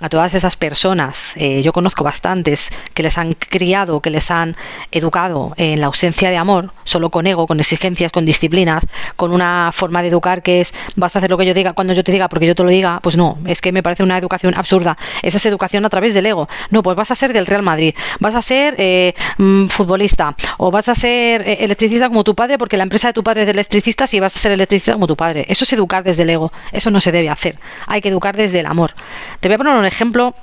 A 0.00 0.08
todas 0.08 0.32
esas 0.34 0.56
personas, 0.56 1.34
eh, 1.36 1.60
yo 1.62 1.72
conozco 1.72 2.04
bastantes 2.04 2.70
que 2.94 3.02
les 3.02 3.18
han 3.18 3.32
criado, 3.32 4.00
que 4.00 4.10
les 4.10 4.30
han 4.30 4.54
educado 4.92 5.54
en 5.56 5.80
la 5.80 5.86
ausencia 5.86 6.30
de 6.30 6.36
amor, 6.36 6.70
solo 6.84 7.10
con 7.10 7.26
ego, 7.26 7.48
con 7.48 7.58
exigencias, 7.58 8.12
con 8.12 8.24
disciplinas, 8.24 8.86
con 9.16 9.32
una 9.32 9.70
forma 9.72 10.02
de 10.02 10.08
educar 10.08 10.42
que 10.42 10.60
es 10.60 10.72
vas 10.94 11.16
a 11.16 11.18
hacer 11.18 11.30
lo 11.30 11.36
que 11.36 11.46
yo 11.46 11.52
diga 11.52 11.72
cuando 11.72 11.94
yo 11.94 12.04
te 12.04 12.12
diga 12.12 12.28
porque 12.28 12.46
yo 12.46 12.54
te 12.54 12.62
lo 12.62 12.70
diga, 12.70 13.00
pues 13.00 13.16
no, 13.16 13.38
es 13.44 13.60
que 13.60 13.72
me 13.72 13.82
parece 13.82 14.04
una 14.04 14.16
educación 14.16 14.54
absurda. 14.56 14.96
Esa 15.22 15.38
es 15.38 15.46
educación 15.46 15.84
a 15.84 15.90
través 15.90 16.14
del 16.14 16.26
ego. 16.26 16.48
No, 16.70 16.82
pues 16.84 16.96
vas 16.96 17.10
a 17.10 17.16
ser 17.16 17.32
del 17.32 17.46
Real 17.46 17.62
Madrid, 17.62 17.92
vas 18.20 18.36
a 18.36 18.42
ser 18.42 18.76
eh, 18.78 19.14
mm, 19.38 19.66
futbolista 19.66 20.36
o 20.58 20.70
vas 20.70 20.88
a 20.88 20.94
ser 20.94 21.42
eh, 21.42 21.58
electricista 21.60 22.08
como 22.08 22.22
tu 22.22 22.36
padre 22.36 22.56
porque 22.56 22.76
la 22.76 22.84
empresa 22.84 23.08
de 23.08 23.14
tu 23.14 23.24
padre 23.24 23.42
es 23.42 23.46
de 23.46 23.52
electricistas 23.52 24.14
y 24.14 24.20
vas 24.20 24.36
a 24.36 24.38
ser 24.38 24.52
electricista 24.52 24.92
como 24.92 25.08
tu 25.08 25.16
padre. 25.16 25.44
Eso 25.48 25.64
es 25.64 25.72
educar 25.72 26.04
desde 26.04 26.22
el 26.22 26.30
ego. 26.30 26.52
Eso 26.70 26.92
no 26.92 27.00
se 27.00 27.10
debe 27.10 27.30
hacer. 27.30 27.58
Hay 27.88 28.00
que 28.00 28.10
educar 28.10 28.36
desde 28.36 28.60
el 28.60 28.66
amor. 28.66 28.92
Te 29.40 29.48
voy 29.48 29.56
a 29.56 29.58
poner 29.58 29.74
un 29.74 29.87
ejemplo 29.88 30.34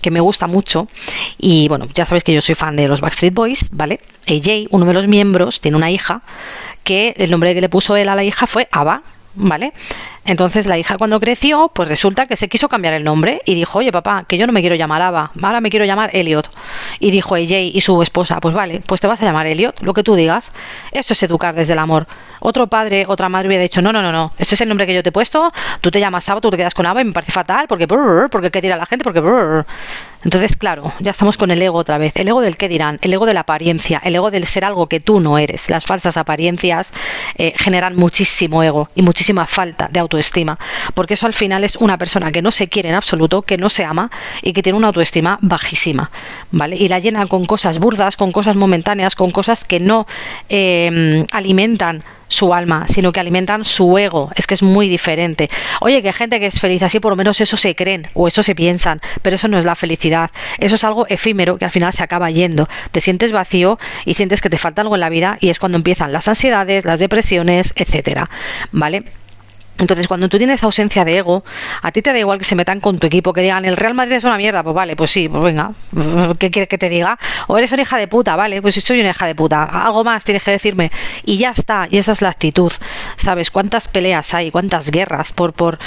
que 0.00 0.10
me 0.10 0.20
gusta 0.20 0.46
mucho 0.46 0.88
y 1.38 1.68
bueno, 1.68 1.86
ya 1.94 2.06
sabéis 2.06 2.24
que 2.24 2.32
yo 2.32 2.40
soy 2.40 2.54
fan 2.54 2.76
de 2.76 2.88
los 2.88 3.00
Backstreet 3.00 3.34
Boys, 3.34 3.68
¿vale? 3.72 4.00
AJ, 4.28 4.68
uno 4.70 4.86
de 4.86 4.94
los 4.94 5.08
miembros, 5.08 5.60
tiene 5.60 5.76
una 5.76 5.90
hija 5.90 6.22
que 6.84 7.14
el 7.16 7.30
nombre 7.30 7.54
que 7.54 7.60
le 7.60 7.68
puso 7.68 7.96
él 7.96 8.08
a 8.08 8.14
la 8.14 8.24
hija 8.24 8.46
fue 8.46 8.68
Ava, 8.70 9.02
¿vale? 9.34 9.72
Entonces 10.28 10.66
la 10.66 10.76
hija 10.76 10.98
cuando 10.98 11.18
creció, 11.20 11.70
pues 11.72 11.88
resulta 11.88 12.26
que 12.26 12.36
se 12.36 12.48
quiso 12.48 12.68
cambiar 12.68 12.92
el 12.92 13.02
nombre 13.02 13.40
y 13.46 13.54
dijo, 13.54 13.78
oye 13.78 13.90
papá, 13.90 14.26
que 14.28 14.36
yo 14.36 14.46
no 14.46 14.52
me 14.52 14.60
quiero 14.60 14.76
llamar 14.76 15.00
Ava, 15.00 15.30
ahora 15.42 15.62
me 15.62 15.70
quiero 15.70 15.86
llamar 15.86 16.10
Elliot. 16.12 16.50
Y 17.00 17.10
dijo 17.10 17.34
AJ 17.34 17.52
y 17.72 17.80
su 17.80 18.02
esposa, 18.02 18.38
pues 18.38 18.54
vale, 18.54 18.82
pues 18.84 19.00
te 19.00 19.06
vas 19.06 19.22
a 19.22 19.24
llamar 19.24 19.46
Elliot, 19.46 19.80
lo 19.80 19.94
que 19.94 20.02
tú 20.02 20.14
digas. 20.14 20.52
Eso 20.92 21.14
es 21.14 21.22
educar 21.22 21.54
desde 21.54 21.72
el 21.72 21.78
amor. 21.78 22.06
Otro 22.40 22.66
padre, 22.66 23.06
otra 23.08 23.30
madre 23.30 23.48
hubiera 23.48 23.62
dicho, 23.62 23.80
no, 23.80 23.90
no, 23.90 24.02
no, 24.02 24.12
no, 24.12 24.32
este 24.36 24.54
es 24.54 24.60
el 24.60 24.68
nombre 24.68 24.86
que 24.86 24.92
yo 24.92 25.02
te 25.02 25.08
he 25.08 25.12
puesto, 25.12 25.50
tú 25.80 25.90
te 25.90 25.98
llamas 25.98 26.28
Ava, 26.28 26.42
tú 26.42 26.50
te 26.50 26.58
quedas 26.58 26.74
con 26.74 26.84
Ava 26.84 27.00
y 27.00 27.06
me 27.06 27.12
parece 27.12 27.32
fatal 27.32 27.66
porque, 27.66 27.88
porque 27.88 28.50
qué 28.50 28.60
dirá 28.60 28.76
la 28.76 28.84
gente, 28.84 29.04
porque... 29.04 29.22
Entonces, 30.24 30.56
claro, 30.56 30.92
ya 30.98 31.12
estamos 31.12 31.36
con 31.36 31.50
el 31.52 31.62
ego 31.62 31.78
otra 31.78 31.96
vez. 31.96 32.12
El 32.16 32.26
ego 32.26 32.40
del 32.40 32.56
qué 32.56 32.68
dirán, 32.68 32.98
el 33.02 33.12
ego 33.12 33.24
de 33.24 33.34
la 33.34 33.40
apariencia, 33.40 34.00
el 34.04 34.16
ego 34.16 34.32
del 34.32 34.46
ser 34.46 34.64
algo 34.64 34.88
que 34.88 34.98
tú 34.98 35.20
no 35.20 35.38
eres. 35.38 35.70
Las 35.70 35.86
falsas 35.86 36.16
apariencias 36.16 36.92
eh, 37.36 37.54
generan 37.56 37.94
muchísimo 37.94 38.62
ego 38.64 38.88
y 38.96 39.02
muchísima 39.02 39.46
falta 39.46 39.88
de 39.90 40.00
autoestima, 40.18 40.58
porque 40.94 41.14
eso 41.14 41.26
al 41.26 41.34
final 41.34 41.64
es 41.64 41.76
una 41.76 41.96
persona 41.96 42.32
que 42.32 42.42
no 42.42 42.50
se 42.52 42.68
quiere 42.68 42.88
en 42.88 42.94
absoluto, 42.94 43.42
que 43.42 43.56
no 43.56 43.68
se 43.68 43.84
ama 43.84 44.10
y 44.42 44.52
que 44.52 44.62
tiene 44.62 44.76
una 44.76 44.88
autoestima 44.88 45.38
bajísima, 45.40 46.10
¿vale? 46.50 46.76
Y 46.76 46.88
la 46.88 46.98
llena 46.98 47.26
con 47.26 47.44
cosas 47.44 47.78
burdas, 47.78 48.16
con 48.16 48.32
cosas 48.32 48.56
momentáneas, 48.56 49.14
con 49.14 49.30
cosas 49.30 49.64
que 49.64 49.80
no 49.80 50.06
eh, 50.48 51.24
alimentan 51.32 52.02
su 52.28 52.54
alma, 52.54 52.86
sino 52.88 53.12
que 53.12 53.20
alimentan 53.20 53.64
su 53.64 53.98
ego. 53.98 54.30
Es 54.36 54.46
que 54.46 54.54
es 54.54 54.62
muy 54.62 54.88
diferente. 54.88 55.50
Oye, 55.80 56.02
que 56.02 56.12
gente 56.12 56.38
que 56.38 56.46
es 56.46 56.60
feliz 56.60 56.82
así, 56.82 57.00
por 57.00 57.12
lo 57.12 57.16
menos 57.16 57.40
eso 57.40 57.56
se 57.56 57.74
creen 57.74 58.06
o 58.14 58.28
eso 58.28 58.42
se 58.42 58.54
piensan, 58.54 59.00
pero 59.22 59.36
eso 59.36 59.48
no 59.48 59.58
es 59.58 59.64
la 59.64 59.74
felicidad. 59.74 60.30
Eso 60.58 60.76
es 60.76 60.84
algo 60.84 61.06
efímero 61.08 61.56
que 61.58 61.64
al 61.64 61.70
final 61.70 61.92
se 61.92 62.02
acaba 62.02 62.30
yendo. 62.30 62.68
Te 62.92 63.00
sientes 63.00 63.32
vacío 63.32 63.78
y 64.04 64.14
sientes 64.14 64.40
que 64.40 64.50
te 64.50 64.58
falta 64.58 64.82
algo 64.82 64.94
en 64.94 65.00
la 65.00 65.08
vida 65.08 65.38
y 65.40 65.48
es 65.48 65.58
cuando 65.58 65.76
empiezan 65.76 66.12
las 66.12 66.28
ansiedades, 66.28 66.84
las 66.84 67.00
depresiones, 67.00 67.72
etcétera. 67.76 68.28
¿Vale? 68.72 69.04
Entonces, 69.78 70.08
cuando 70.08 70.28
tú 70.28 70.38
tienes 70.38 70.62
ausencia 70.62 71.04
de 71.04 71.18
ego, 71.18 71.44
a 71.82 71.92
ti 71.92 72.02
te 72.02 72.12
da 72.12 72.18
igual 72.18 72.38
que 72.38 72.44
se 72.44 72.54
metan 72.54 72.80
con 72.80 72.98
tu 72.98 73.06
equipo, 73.06 73.32
que 73.32 73.42
digan, 73.42 73.64
el 73.64 73.76
Real 73.76 73.94
Madrid 73.94 74.16
es 74.16 74.24
una 74.24 74.36
mierda, 74.36 74.62
pues 74.62 74.74
vale, 74.74 74.96
pues 74.96 75.10
sí, 75.10 75.28
pues 75.28 75.42
venga, 75.42 75.72
¿qué 76.38 76.50
quieres 76.50 76.68
que 76.68 76.78
te 76.78 76.88
diga? 76.88 77.18
O 77.46 77.58
eres 77.58 77.72
una 77.72 77.82
hija 77.82 77.96
de 77.96 78.08
puta, 78.08 78.36
vale, 78.36 78.60
pues 78.62 78.74
si 78.74 78.80
soy 78.80 79.00
una 79.00 79.10
hija 79.10 79.26
de 79.26 79.34
puta, 79.34 79.64
algo 79.64 80.04
más 80.04 80.24
tienes 80.24 80.42
que 80.42 80.50
decirme. 80.50 80.90
Y 81.24 81.38
ya 81.38 81.50
está, 81.50 81.88
y 81.90 81.98
esa 81.98 82.12
es 82.12 82.22
la 82.22 82.30
actitud. 82.30 82.72
¿sabes? 83.16 83.50
¿Cuántas 83.50 83.88
peleas 83.88 84.32
hay? 84.34 84.50
¿Cuántas 84.50 84.90
guerras 84.90 85.32
por, 85.32 85.52
por, 85.52 85.78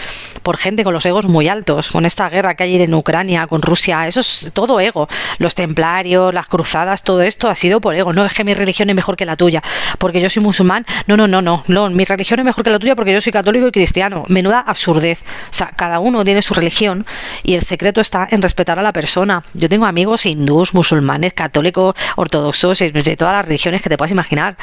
por 0.44 0.58
gente 0.58 0.84
con 0.84 0.94
los 0.94 1.06
egos 1.06 1.26
muy 1.26 1.48
altos? 1.48 1.90
Con 1.90 2.06
esta 2.06 2.30
guerra 2.30 2.56
que 2.56 2.64
hay 2.64 2.82
en 2.82 2.94
Ucrania, 2.94 3.48
con 3.48 3.62
Rusia, 3.62 4.08
eso 4.08 4.20
es 4.20 4.52
todo 4.54 4.80
ego. 4.80 5.08
Los 5.38 5.56
templarios, 5.56 6.34
las 6.34 6.48
cruzadas, 6.48 7.04
todo 7.04 7.22
esto 7.22 7.50
ha 7.50 7.56
sido 7.56 7.82
por 7.82 7.96
ego. 7.96 8.14
No 8.14 8.26
es 8.26 8.34
que 8.34 8.44
mi 8.44 8.54
religión 8.54 8.90
es 8.90 8.96
mejor 8.96 9.16
que 9.16 9.26
la 9.26 9.36
tuya, 9.36 9.62
porque 9.98 10.22
yo 10.22 10.30
soy 10.30 10.44
musulmán. 10.44 10.86
No, 11.08 11.18
no, 11.18 11.28
no, 11.28 11.42
no. 11.42 11.64
no 11.68 11.90
mi 11.90 12.06
religión 12.06 12.40
es 12.40 12.46
mejor 12.46 12.64
que 12.64 12.70
la 12.70 12.80
tuya 12.80 12.96
porque 12.96 13.14
yo 13.14 13.22
soy 13.22 13.32
católico 13.32 13.68
y 13.68 13.72
cristiano. 13.82 14.26
Menuda 14.28 14.60
absurdez. 14.60 15.22
O 15.50 15.54
sea, 15.54 15.72
cada 15.76 16.00
uno 16.00 16.24
tiene 16.24 16.44
su 16.44 16.54
religión 16.54 17.04
y 17.42 17.56
el 17.56 17.64
secreto 17.64 18.00
está 18.00 18.28
en 18.30 18.42
respetar 18.42 18.78
a 18.78 18.84
la 18.84 18.94
persona. 18.94 19.44
Yo 19.56 19.70
tengo 19.70 19.88
amigos 19.88 20.28
hindús, 20.28 20.76
musulmanes, 20.76 21.34
católicos, 21.34 21.96
ortodoxos, 22.16 22.78
de 22.78 23.18
todas 23.18 23.34
las 23.34 23.46
religiones 23.46 23.82
que 23.82 23.90
te 23.90 23.98
puedas 23.98 24.12
imaginar. 24.12 24.56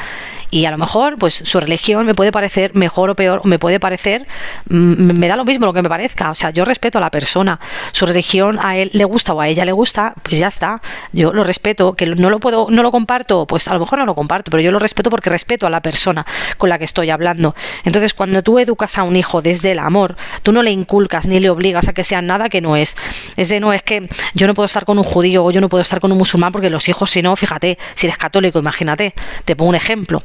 Y 0.51 0.65
a 0.65 0.71
lo 0.71 0.77
mejor, 0.77 1.17
pues 1.17 1.33
su 1.33 1.59
religión 1.59 2.05
me 2.05 2.15
puede 2.15 2.31
parecer 2.31 2.73
mejor 2.75 3.09
o 3.09 3.15
peor, 3.15 3.41
o 3.43 3.47
me 3.47 3.59
puede 3.59 3.79
parecer, 3.79 4.25
mm, 4.69 5.19
me 5.19 5.27
da 5.27 5.35
lo 5.35 5.43
mismo 5.43 5.65
lo 5.65 5.73
que 5.73 5.81
me 5.81 5.89
parezca. 5.89 6.31
O 6.31 6.35
sea, 6.35 6.51
yo 6.51 6.63
respeto 6.63 6.97
a 6.97 7.01
la 7.01 7.11
persona. 7.11 7.59
Su 7.91 8.05
religión 8.05 8.57
a 8.61 8.77
él 8.77 8.89
le 8.93 9.03
gusta 9.03 9.33
o 9.33 9.41
a 9.41 9.49
ella 9.49 9.65
le 9.65 9.73
gusta, 9.73 10.13
pues 10.23 10.39
ya 10.39 10.47
está. 10.47 10.81
Yo 11.11 11.33
lo 11.33 11.43
respeto. 11.43 11.93
Que 11.93 12.05
no 12.05 12.29
lo 12.29 12.39
puedo, 12.39 12.67
no 12.69 12.83
lo 12.83 12.91
comparto, 12.91 13.45
pues 13.45 13.67
a 13.67 13.73
lo 13.73 13.81
mejor 13.81 13.99
no 13.99 14.05
lo 14.05 14.15
comparto, 14.15 14.49
pero 14.49 14.61
yo 14.61 14.71
lo 14.71 14.79
respeto 14.79 15.09
porque 15.09 15.29
respeto 15.29 15.67
a 15.67 15.69
la 15.69 15.81
persona 15.81 16.25
con 16.57 16.69
la 16.69 16.79
que 16.79 16.85
estoy 16.85 17.09
hablando. 17.09 17.53
Entonces, 17.83 18.13
cuando 18.13 18.41
tú 18.43 18.59
educas 18.59 18.97
a 18.97 19.03
un 19.09 19.15
hijo 19.15 19.41
desde 19.41 19.73
el 19.73 19.79
amor, 19.79 20.15
tú 20.43 20.51
no 20.51 20.63
le 20.63 20.71
inculcas 20.71 21.27
ni 21.27 21.39
le 21.39 21.49
obligas 21.49 21.87
a 21.87 21.93
que 21.93 22.03
sea 22.03 22.21
nada 22.21 22.49
que 22.49 22.61
no 22.61 22.75
es. 22.75 22.95
Es 23.35 23.49
de 23.49 23.59
no, 23.59 23.73
es 23.73 23.83
que 23.83 24.07
yo 24.33 24.47
no 24.47 24.53
puedo 24.53 24.65
estar 24.65 24.85
con 24.85 24.97
un 24.97 25.03
judío 25.03 25.43
o 25.43 25.51
yo 25.51 25.61
no 25.61 25.69
puedo 25.69 25.81
estar 25.81 25.99
con 25.99 26.11
un 26.11 26.17
musulmán 26.17 26.51
porque 26.51 26.69
los 26.69 26.87
hijos, 26.87 27.09
si 27.11 27.21
no, 27.21 27.35
fíjate, 27.35 27.77
si 27.95 28.07
eres 28.07 28.17
católico, 28.17 28.59
imagínate, 28.59 29.13
te 29.45 29.55
pongo 29.55 29.69
un 29.69 29.75
ejemplo. 29.75 30.21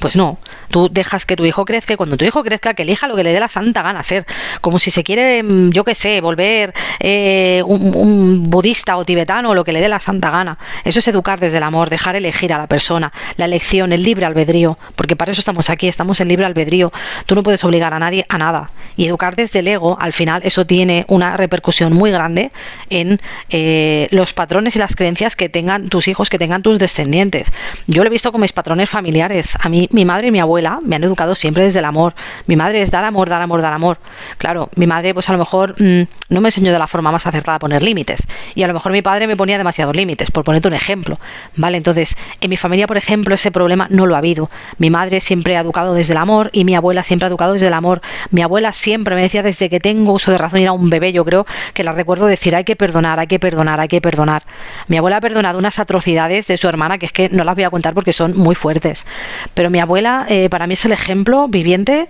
Pues 0.00 0.16
no, 0.16 0.38
tú 0.70 0.88
dejas 0.90 1.26
que 1.26 1.36
tu 1.36 1.44
hijo 1.44 1.64
crezca 1.64 1.94
y 1.94 1.96
cuando 1.96 2.16
tu 2.16 2.24
hijo 2.24 2.42
crezca 2.42 2.74
que 2.74 2.82
elija 2.82 3.06
lo 3.06 3.16
que 3.16 3.24
le 3.24 3.32
dé 3.32 3.40
la 3.40 3.48
santa 3.48 3.82
gana 3.82 4.02
ser. 4.02 4.26
Como 4.60 4.78
si 4.78 4.90
se 4.90 5.04
quiere, 5.04 5.42
mm, 5.42 5.70
yo 5.70 5.84
qué 5.84 5.94
sé, 5.94 6.20
volver 6.20 6.74
eh, 7.00 7.62
un, 7.66 8.42
budista 8.50 8.96
o 8.96 9.04
tibetano 9.04 9.50
o 9.50 9.54
lo 9.54 9.64
que 9.64 9.72
le 9.72 9.80
dé 9.80 9.88
la 9.88 10.00
santa 10.00 10.30
gana. 10.30 10.58
Eso 10.84 10.98
es 10.98 11.08
educar 11.08 11.40
desde 11.40 11.58
el 11.58 11.62
amor, 11.62 11.90
dejar 11.90 12.16
elegir 12.16 12.52
a 12.52 12.58
la 12.58 12.66
persona, 12.66 13.12
la 13.36 13.44
elección, 13.44 13.92
el 13.92 14.02
libre 14.02 14.26
albedrío, 14.26 14.78
porque 14.96 15.16
para 15.16 15.32
eso 15.32 15.40
estamos 15.40 15.70
aquí, 15.70 15.88
estamos 15.88 16.20
en 16.20 16.28
libre 16.28 16.46
albedrío. 16.46 16.92
Tú 17.26 17.34
no 17.34 17.42
puedes 17.42 17.62
obligar 17.64 17.94
a 17.94 17.98
nadie 17.98 18.26
a 18.28 18.38
nada. 18.38 18.70
Y 18.96 19.06
educar 19.06 19.36
desde 19.36 19.60
el 19.60 19.68
ego, 19.68 19.96
al 20.00 20.12
final, 20.12 20.42
eso 20.44 20.66
tiene 20.66 21.04
una 21.08 21.36
repercusión 21.36 21.92
muy 21.92 22.10
grande 22.10 22.50
en 22.90 23.20
eh, 23.50 24.08
los 24.10 24.32
patrones 24.32 24.76
y 24.76 24.78
las 24.78 24.96
creencias 24.96 25.36
que 25.36 25.48
tengan 25.48 25.88
tus 25.88 26.08
hijos, 26.08 26.28
que 26.28 26.38
tengan 26.38 26.62
tus 26.62 26.78
descendientes. 26.78 27.52
Yo 27.86 28.02
lo 28.02 28.08
he 28.08 28.10
visto 28.10 28.32
con 28.32 28.40
mis 28.40 28.52
patrones 28.52 28.90
familiares. 28.90 29.56
A 29.60 29.68
mí 29.68 29.81
mi 29.92 30.04
madre 30.04 30.28
y 30.28 30.30
mi 30.30 30.40
abuela 30.40 30.78
me 30.82 30.96
han 30.96 31.04
educado 31.04 31.34
siempre 31.34 31.64
desde 31.64 31.78
el 31.78 31.84
amor. 31.84 32.14
Mi 32.46 32.56
madre 32.56 32.82
es 32.82 32.90
dar 32.90 33.04
amor, 33.04 33.28
dar 33.28 33.42
amor, 33.42 33.62
dar 33.62 33.72
amor. 33.72 33.98
Claro, 34.38 34.68
mi 34.76 34.86
madre 34.86 35.14
pues 35.14 35.28
a 35.28 35.32
lo 35.32 35.38
mejor 35.38 35.74
mm, 35.80 36.02
no 36.30 36.40
me 36.40 36.48
enseñó 36.48 36.72
de 36.72 36.78
la 36.78 36.86
forma 36.86 37.10
más 37.10 37.26
acertada 37.26 37.56
a 37.56 37.58
poner 37.58 37.82
límites. 37.82 38.26
Y 38.54 38.62
a 38.62 38.66
lo 38.66 38.74
mejor 38.74 38.92
mi 38.92 39.02
padre 39.02 39.26
me 39.26 39.36
ponía 39.36 39.58
demasiados 39.58 39.94
límites, 39.94 40.30
por 40.30 40.44
ponerte 40.44 40.68
un 40.68 40.74
ejemplo. 40.74 41.18
¿Vale? 41.56 41.76
Entonces, 41.76 42.16
en 42.40 42.50
mi 42.50 42.56
familia, 42.56 42.86
por 42.86 42.96
ejemplo, 42.96 43.34
ese 43.34 43.50
problema 43.50 43.86
no 43.90 44.06
lo 44.06 44.14
ha 44.14 44.18
habido. 44.18 44.50
Mi 44.78 44.90
madre 44.90 45.20
siempre 45.20 45.56
ha 45.56 45.60
educado 45.60 45.94
desde 45.94 46.12
el 46.12 46.18
amor 46.18 46.50
y 46.52 46.64
mi 46.64 46.74
abuela 46.74 47.02
siempre 47.02 47.26
ha 47.26 47.28
educado 47.28 47.52
desde 47.54 47.68
el 47.68 47.74
amor. 47.74 48.00
Mi 48.30 48.42
abuela 48.42 48.72
siempre 48.72 49.14
me 49.14 49.22
decía 49.22 49.42
desde 49.42 49.68
que 49.68 49.80
tengo 49.80 50.12
uso 50.12 50.30
de 50.30 50.38
razón 50.38 50.60
y 50.60 50.62
era 50.62 50.72
un 50.72 50.90
bebé, 50.90 51.12
yo 51.12 51.24
creo 51.24 51.46
que 51.74 51.84
la 51.84 51.92
recuerdo 51.92 52.26
decir 52.26 52.54
hay 52.54 52.64
que 52.64 52.76
perdonar, 52.76 53.18
hay 53.20 53.26
que 53.26 53.38
perdonar, 53.38 53.80
hay 53.80 53.88
que 53.88 54.00
perdonar. 54.00 54.44
Mi 54.88 54.96
abuela 54.96 55.18
ha 55.18 55.20
perdonado 55.20 55.58
unas 55.58 55.78
atrocidades 55.78 56.46
de 56.46 56.56
su 56.56 56.68
hermana 56.68 56.98
que 56.98 57.06
es 57.06 57.12
que 57.12 57.28
no 57.28 57.44
las 57.44 57.54
voy 57.54 57.64
a 57.64 57.70
contar 57.70 57.94
porque 57.94 58.12
son 58.12 58.36
muy 58.36 58.54
fuertes. 58.54 59.06
Pero 59.54 59.70
mi 59.72 59.80
abuela 59.80 60.26
eh, 60.28 60.48
para 60.48 60.66
mí 60.66 60.74
es 60.74 60.84
el 60.84 60.92
ejemplo 60.92 61.48
viviente 61.48 62.08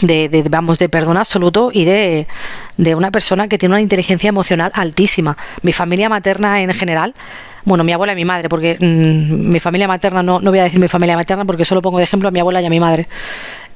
de, 0.00 0.44
vamos 0.48 0.78
de 0.78 0.88
perdón 0.88 1.16
absoluto 1.16 1.70
y 1.72 1.84
de, 1.84 2.28
de, 2.76 2.94
una 2.94 3.10
persona 3.10 3.48
que 3.48 3.58
tiene 3.58 3.74
una 3.74 3.80
inteligencia 3.80 4.28
emocional 4.28 4.70
altísima. 4.74 5.36
Mi 5.62 5.72
familia 5.72 6.08
materna 6.08 6.60
en 6.60 6.72
general, 6.72 7.14
bueno, 7.64 7.82
mi 7.82 7.92
abuela 7.92 8.12
y 8.12 8.16
mi 8.16 8.24
madre, 8.24 8.48
porque 8.48 8.76
mm, 8.78 9.50
mi 9.50 9.58
familia 9.58 9.88
materna 9.88 10.22
no, 10.22 10.40
no 10.40 10.50
voy 10.50 10.60
a 10.60 10.64
decir 10.64 10.78
mi 10.78 10.88
familia 10.88 11.16
materna 11.16 11.44
porque 11.44 11.64
solo 11.64 11.82
pongo 11.82 11.98
de 11.98 12.04
ejemplo 12.04 12.28
a 12.28 12.30
mi 12.30 12.38
abuela 12.38 12.62
y 12.62 12.66
a 12.66 12.70
mi 12.70 12.80
madre. 12.80 13.08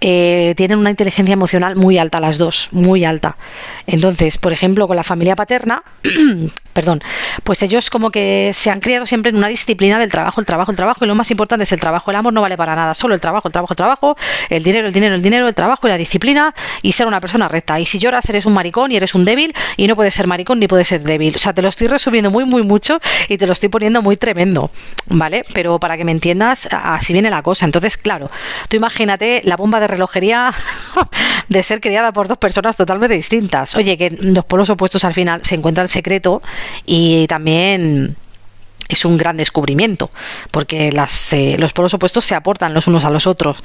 Eh, 0.05 0.55
tienen 0.57 0.79
una 0.79 0.91
inteligencia 0.91 1.33
emocional 1.33 1.77
muy 1.77 1.97
alta 1.97 2.19
las 2.19 2.37
dos, 2.37 2.69
muy 2.73 3.05
alta. 3.05 3.37
Entonces, 3.87 4.37
por 4.37 4.53
ejemplo, 4.53 4.89
con 4.89 4.97
la 4.97 5.05
familia 5.05 5.37
paterna, 5.37 5.85
perdón, 6.73 7.01
pues 7.45 7.63
ellos 7.63 7.89
como 7.89 8.11
que 8.11 8.51
se 8.53 8.71
han 8.71 8.81
criado 8.81 9.07
siempre 9.07 9.31
en 9.31 9.37
una 9.37 9.47
disciplina 9.47 10.01
del 10.01 10.11
trabajo, 10.11 10.41
el 10.41 10.47
trabajo, 10.47 10.73
el 10.73 10.77
trabajo, 10.77 11.05
y 11.05 11.09
lo 11.09 11.15
más 11.15 11.31
importante 11.31 11.63
es 11.63 11.71
el 11.71 11.79
trabajo. 11.79 12.11
El 12.11 12.17
amor 12.17 12.33
no 12.33 12.43
vale 12.43 12.57
para 12.57 12.75
nada, 12.75 12.95
solo 12.95 13.15
el 13.15 13.21
trabajo, 13.21 13.47
el 13.47 13.53
trabajo, 13.53 13.75
el 13.75 13.77
trabajo, 13.77 14.17
el 14.51 14.65
dinero, 14.65 14.89
el 14.89 14.93
dinero, 14.93 15.15
el 15.15 15.23
dinero, 15.23 15.47
el 15.47 15.55
trabajo 15.55 15.87
y 15.87 15.91
la 15.91 15.99
disciplina 15.99 16.53
y 16.83 16.91
ser 16.93 17.07
una 17.07 17.21
persona 17.21 17.47
recta. 17.47 17.79
Y 17.79 17.87
si 17.87 18.01
lloras 18.01 18.29
eres 18.29 18.45
un 18.45 18.55
maricón 18.55 18.91
y 18.91 18.97
eres 18.97 19.15
un 19.15 19.25
débil 19.25 19.55
y 19.77 19.87
no 19.87 19.95
puedes 19.95 20.15
ser 20.15 20.27
maricón 20.27 20.59
ni 20.59 20.67
puedes 20.67 20.89
ser 20.89 21.03
débil. 21.03 21.37
O 21.37 21.39
sea, 21.39 21.53
te 21.53 21.63
lo 21.63 21.69
estoy 21.69 21.87
resumiendo 21.87 22.33
muy, 22.33 22.45
muy 22.45 22.65
mucho 22.65 22.99
y 23.29 23.39
te 23.39 23.47
lo 23.47 23.53
estoy 23.53 23.69
poniendo 23.69 24.03
muy 24.03 24.17
tremendo, 24.17 24.69
¿vale? 25.07 25.45
Pero 25.55 25.79
para 25.79 25.97
que 25.97 26.05
me 26.05 26.11
entiendas, 26.11 26.69
así 26.73 27.13
viene 27.13 27.31
la 27.31 27.43
cosa. 27.43 27.67
Entonces, 27.67 27.97
claro, 27.97 28.33
tú 28.69 28.77
imagínate 28.77 29.43
la 29.45 29.57
bomba 29.57 29.79
de 29.79 29.92
relojería 29.93 30.53
de 31.49 31.63
ser 31.63 31.81
criada 31.81 32.13
por 32.13 32.29
dos 32.29 32.39
personas 32.39 32.77
totalmente 32.77 33.15
distintas. 33.15 33.77
Oye, 33.77 33.97
que 33.97 34.11
los 34.11 34.45
polos 34.45 34.71
opuestos 34.71 35.05
al 35.05 35.15
final 35.15 35.41
se 35.45 35.55
encuentran 35.55 35.89
secreto 35.89 36.43
y 36.85 37.27
también 37.29 38.17
es 38.95 39.05
un 39.05 39.17
gran 39.17 39.37
descubrimiento, 39.37 40.11
porque 40.51 40.93
las, 40.93 41.33
eh, 41.33 41.57
los 41.59 41.73
polos 41.73 41.95
opuestos 41.95 42.25
se 42.25 42.35
aportan 42.35 42.75
los 42.75 42.87
unos 42.87 43.05
a 43.05 43.11
los 43.11 43.27
otros. 43.27 43.63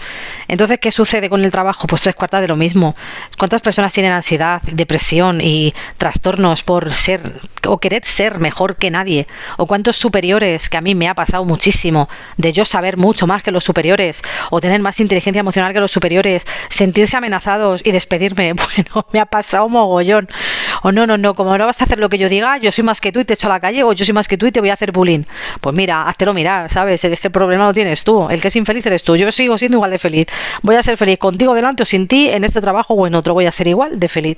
Entonces, 0.48 0.80
¿qué 0.80 0.92
sucede 0.92 1.30
con 1.30 1.44
el 1.44 1.52
trabajo? 1.52 1.88
Pues 1.88 2.02
tres 2.02 2.16
cuartas 2.16 2.42
de 2.42 2.48
lo 2.48 2.56
mismo. 2.56 2.96
¿Cuántas 3.38 3.62
personas 3.62 3.94
tienen 3.94 4.12
ansiedad, 4.12 4.62
depresión 4.64 5.42
y 5.42 5.74
trastornos 5.98 6.64
por 6.64 6.92
ser 6.94 7.40
o 7.66 7.78
querer 7.80 8.06
ser 8.06 8.40
mejor 8.40 8.76
que 8.76 8.92
nadie? 8.92 9.28
¿O 9.58 9.68
cuántos 9.68 9.98
superiores, 9.98 10.70
que 10.70 10.78
a 10.78 10.82
mí 10.82 10.96
me 10.96 11.08
ha 11.08 11.16
pasado 11.16 11.44
muchísimo, 11.46 12.10
de 12.38 12.54
yo 12.54 12.66
saber 12.66 12.98
mucho 12.98 13.28
más 13.28 13.44
que 13.44 13.52
los 13.52 13.64
superiores, 13.64 14.22
o 14.50 14.62
tener 14.62 14.82
más 14.82 15.00
inteligencia 15.00 15.40
emocional 15.40 15.74
que 15.74 15.80
los 15.80 15.92
superiores, 15.92 16.46
sentirse 16.70 17.18
amenazados 17.18 17.82
y 17.84 17.92
despedirme? 17.92 18.54
Bueno, 18.78 19.08
me 19.12 19.20
ha 19.20 19.26
pasado 19.26 19.70
mogollón. 19.70 20.28
O 20.84 20.92
no, 20.92 21.08
no, 21.08 21.18
no, 21.18 21.34
como 21.36 21.58
no 21.58 21.66
vas 21.66 21.82
a 21.82 21.86
hacer 21.86 22.00
lo 22.00 22.10
que 22.10 22.18
yo 22.18 22.30
diga, 22.30 22.58
yo 22.58 22.72
soy 22.72 22.84
más 22.84 23.02
que 23.02 23.12
tú 23.12 23.20
y 23.20 23.26
te 23.26 23.34
echo 23.34 23.48
a 23.48 23.50
la 23.52 23.60
calle, 23.60 23.84
o 23.84 23.94
yo 23.94 24.06
soy 24.06 24.14
más 24.14 24.28
que 24.28 24.38
tú 24.38 24.46
y 24.46 24.52
te 24.52 24.60
voy 24.60 24.70
a 24.70 24.74
hacer 24.74 24.92
bullying. 24.92 25.24
Pues 25.62 25.76
mira, 25.76 26.08
háztelo 26.08 26.34
mirar, 26.34 26.72
¿sabes? 26.72 27.04
Es 27.04 27.20
que 27.20 27.28
el 27.28 27.32
problema 27.32 27.66
lo 27.66 27.74
tienes 27.74 28.04
tú. 28.04 28.28
El 28.30 28.42
que 28.42 28.48
es 28.48 28.56
infeliz 28.56 28.86
eres 28.86 29.04
tú. 29.04 29.16
Yo 29.16 29.32
sigo 29.32 29.58
siendo 29.58 29.78
igual 29.78 29.92
de 29.92 30.00
feliz. 30.00 30.28
Voy 30.62 30.76
a 30.76 30.84
ser 30.84 30.98
feliz 30.98 31.18
contigo 31.20 31.54
delante 31.54 31.84
o 31.84 31.86
sin 31.86 32.08
ti, 32.08 32.30
en 32.30 32.44
este 32.44 32.62
trabajo 32.62 32.94
o 32.94 33.08
en 33.08 33.16
otro. 33.16 33.34
Voy 33.34 33.46
a 33.46 33.52
ser 33.52 33.68
igual 33.68 34.00
de 34.00 34.08
feliz. 34.08 34.38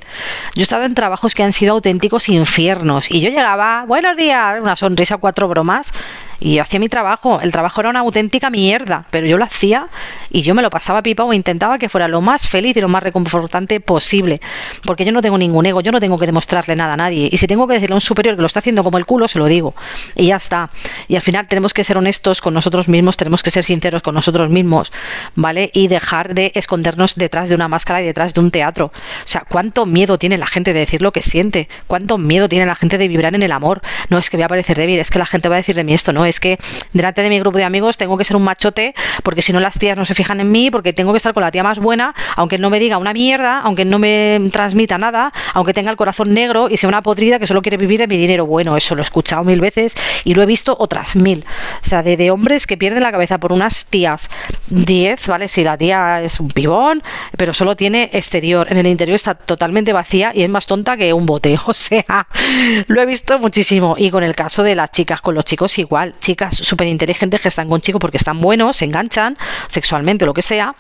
Yo 0.56 0.62
he 0.62 0.64
estado 0.64 0.86
en 0.86 0.94
trabajos 0.94 1.36
que 1.36 1.44
han 1.44 1.54
sido 1.54 1.74
auténticos 1.74 2.30
infiernos. 2.30 3.10
Y 3.12 3.22
yo 3.22 3.30
llegaba, 3.30 3.86
buenos 3.88 4.16
días, 4.18 4.62
una 4.62 4.76
sonrisa, 4.76 5.18
cuatro 5.18 5.48
bromas 5.48 5.94
y 6.40 6.56
yo 6.56 6.62
hacía 6.62 6.80
mi 6.80 6.90
trabajo. 6.90 7.40
El 7.42 7.52
trabajo 7.52 7.82
era 7.82 7.90
una 7.90 8.00
auténtica 8.00 8.50
mierda, 8.50 9.06
pero 9.10 9.28
yo 9.28 9.38
lo 9.38 9.46
hacía 9.46 9.88
y 10.30 10.42
yo 10.42 10.56
me 10.56 10.62
lo 10.62 10.70
pasaba 10.70 11.02
pipa 11.02 11.24
o 11.24 11.34
intentaba 11.34 11.78
que 11.78 11.90
fuera 11.90 12.08
lo 12.08 12.22
más 12.22 12.48
feliz 12.48 12.78
y 12.78 12.82
lo 12.82 12.88
más 12.88 13.04
reconfortante 13.04 13.80
posible. 13.80 14.40
Porque 14.84 15.06
yo 15.06 15.12
no 15.12 15.22
tengo 15.22 15.38
ningún 15.38 15.66
ego, 15.66 15.82
yo 15.82 15.92
no 15.92 16.00
tengo 16.00 16.18
que 16.18 16.26
demostrarle 16.26 16.76
nada 16.76 16.94
a 16.94 16.98
nadie. 16.98 17.30
Y 17.32 17.38
si 17.38 17.48
tengo 17.48 17.68
que 17.68 17.74
decirle 17.74 17.94
a 17.94 17.98
un 17.98 18.02
superior 18.02 18.36
que 18.36 18.42
lo 18.42 18.48
está 18.48 18.60
haciendo 18.60 18.84
como 18.84 18.98
el 18.98 19.06
culo, 19.06 19.28
se 19.28 19.40
lo 19.40 19.46
digo. 19.46 19.74
Y 20.16 20.28
ya 20.28 20.38
está. 20.38 20.70
Y 21.08 21.16
al 21.16 21.22
final 21.22 21.48
tenemos 21.48 21.74
que 21.74 21.84
ser 21.84 21.98
honestos 21.98 22.42
con 22.42 22.54
nosotros 22.54 22.88
mismos, 22.88 23.18
tenemos 23.18 23.44
que 23.44 23.52
ser 23.52 23.64
sinceros 23.64 24.02
con 24.02 24.16
nosotros 24.16 24.50
mismos, 24.50 24.92
¿vale? 25.36 25.72
Y 25.74 25.88
dejar 25.88 26.34
de 26.34 26.52
escondernos 26.56 27.16
detrás 27.16 27.50
de 27.50 27.56
una 27.56 27.68
máscara 27.68 28.02
y 28.02 28.06
detrás 28.06 28.34
de 28.34 28.40
un 28.40 28.52
teatro. 28.52 28.88
O 28.88 29.28
sea, 29.28 29.44
¿cuánto 29.48 29.86
miedo 29.86 30.18
tiene 30.18 30.38
la 30.38 30.48
gente 30.48 30.74
de 30.74 30.80
decir 30.80 31.02
lo 31.02 31.12
que 31.12 31.22
siente? 31.22 31.68
¿Cuánto 31.88 32.18
miedo 32.18 32.48
tiene 32.48 32.66
la 32.66 32.76
gente 32.76 32.98
de 32.98 33.08
vibrar 33.08 33.36
en 33.36 33.44
el 33.44 33.52
amor? 33.52 33.82
No 34.10 34.18
es 34.18 34.30
que 34.30 34.38
voy 34.38 34.44
a 34.44 34.48
parecer 34.48 34.78
débil, 34.78 35.00
es 35.00 35.10
que 35.10 35.20
la 35.20 35.26
gente 35.26 35.50
va 35.50 35.56
a 35.56 35.58
decir 35.58 35.76
de 35.76 35.84
mí 35.84 35.94
esto, 35.94 36.14
no 36.14 36.26
es 36.30 36.40
que 36.40 36.58
delante 36.94 37.22
de 37.22 37.30
mi 37.30 37.40
grupo 37.40 37.58
de 37.58 37.64
amigos 37.64 37.98
tengo 37.98 38.18
que 38.18 38.24
ser 38.24 38.36
un 38.36 38.44
machote 38.44 38.94
porque 39.24 39.42
si 39.42 39.54
no 39.54 39.60
las 39.60 39.78
tías 39.78 39.98
no 39.98 40.06
se 40.06 40.16
fijan 40.16 40.40
en 40.40 40.52
mí, 40.52 40.72
porque 40.72 40.94
tengo 40.94 41.12
que 41.12 41.18
estar 41.18 41.34
con 41.34 41.42
la 41.42 41.52
tía 41.52 41.64
más 41.64 41.80
buena, 41.80 42.14
aunque 42.36 42.58
no 42.58 42.70
me 42.70 42.80
diga 42.80 42.98
una 42.98 43.14
mierda, 43.14 43.60
aunque 43.60 43.86
no 43.86 44.00
me 44.00 44.40
transmita 44.52 44.98
nada, 44.98 45.34
aunque 45.54 45.74
tenga 45.74 45.92
el 45.92 45.98
corazón 45.98 46.34
negro 46.34 46.70
y 46.70 46.78
sea 46.78 46.88
una 46.88 47.02
podrida 47.02 47.40
que 47.40 47.48
solo 47.48 47.62
quiere 47.62 47.78
vivir 47.78 48.00
de 48.00 48.08
mi 48.08 48.18
dinero. 48.18 48.46
Bueno, 48.46 48.78
eso 48.78 48.96
lo 48.96 49.02
he 49.02 49.04
escuchado 49.04 49.44
mil 49.44 49.62
veces 49.62 49.96
y 50.24 50.34
lo 50.34 50.44
he 50.44 50.46
visto 50.46 50.76
otras 50.80 51.16
mil. 51.16 51.46
O 51.82 51.86
sea, 51.86 52.04
de, 52.04 52.18
de 52.18 52.32
hombres 52.32 52.68
que 52.68 52.78
pierden 52.78 53.04
la 53.04 53.12
cabeza 53.12 53.38
por 53.38 53.54
unas 53.54 53.86
tías. 53.86 54.30
Diez, 54.68 55.28
¿vale? 55.28 55.48
Si 55.48 55.64
la 55.64 55.78
tía 55.78 56.22
es 56.22 56.40
un 56.40 56.50
pibón, 56.50 57.04
pero 57.38 57.54
solo 57.54 57.76
tiene 57.76 58.10
exterior. 58.14 58.68
En 58.70 58.78
el 58.78 58.88
interior 58.88 59.16
está 59.16 59.36
totalmente 59.36 59.94
vacía 59.94 60.32
y 60.34 60.44
es 60.44 60.50
más 60.50 60.68
tonta 60.68 60.98
que 60.98 61.14
un 61.14 61.26
bote. 61.26 61.58
O 61.70 61.74
sea, 61.74 62.28
lo 62.88 63.02
he 63.02 63.06
visto 63.06 63.38
muchísimo. 63.38 63.96
Y 63.98 64.10
con 64.10 64.24
el 64.24 64.36
caso 64.36 64.64
de 64.64 64.76
las 64.76 64.92
chicas, 64.92 65.22
con 65.22 65.36
los 65.36 65.46
chicos 65.46 65.78
igual. 65.78 66.16
Chicas 66.20 66.56
súper 66.56 66.88
inteligentes 66.88 67.42
que 67.42 67.48
están 67.48 67.70
con 67.70 67.82
chicos 67.82 68.00
porque 68.00 68.18
están 68.18 68.40
buenos, 68.40 68.78
se 68.78 68.86
enganchan 68.86 69.38
sexualmente 69.68 70.26
lo 70.26 70.34
que 70.34 70.42
sea 70.42 70.76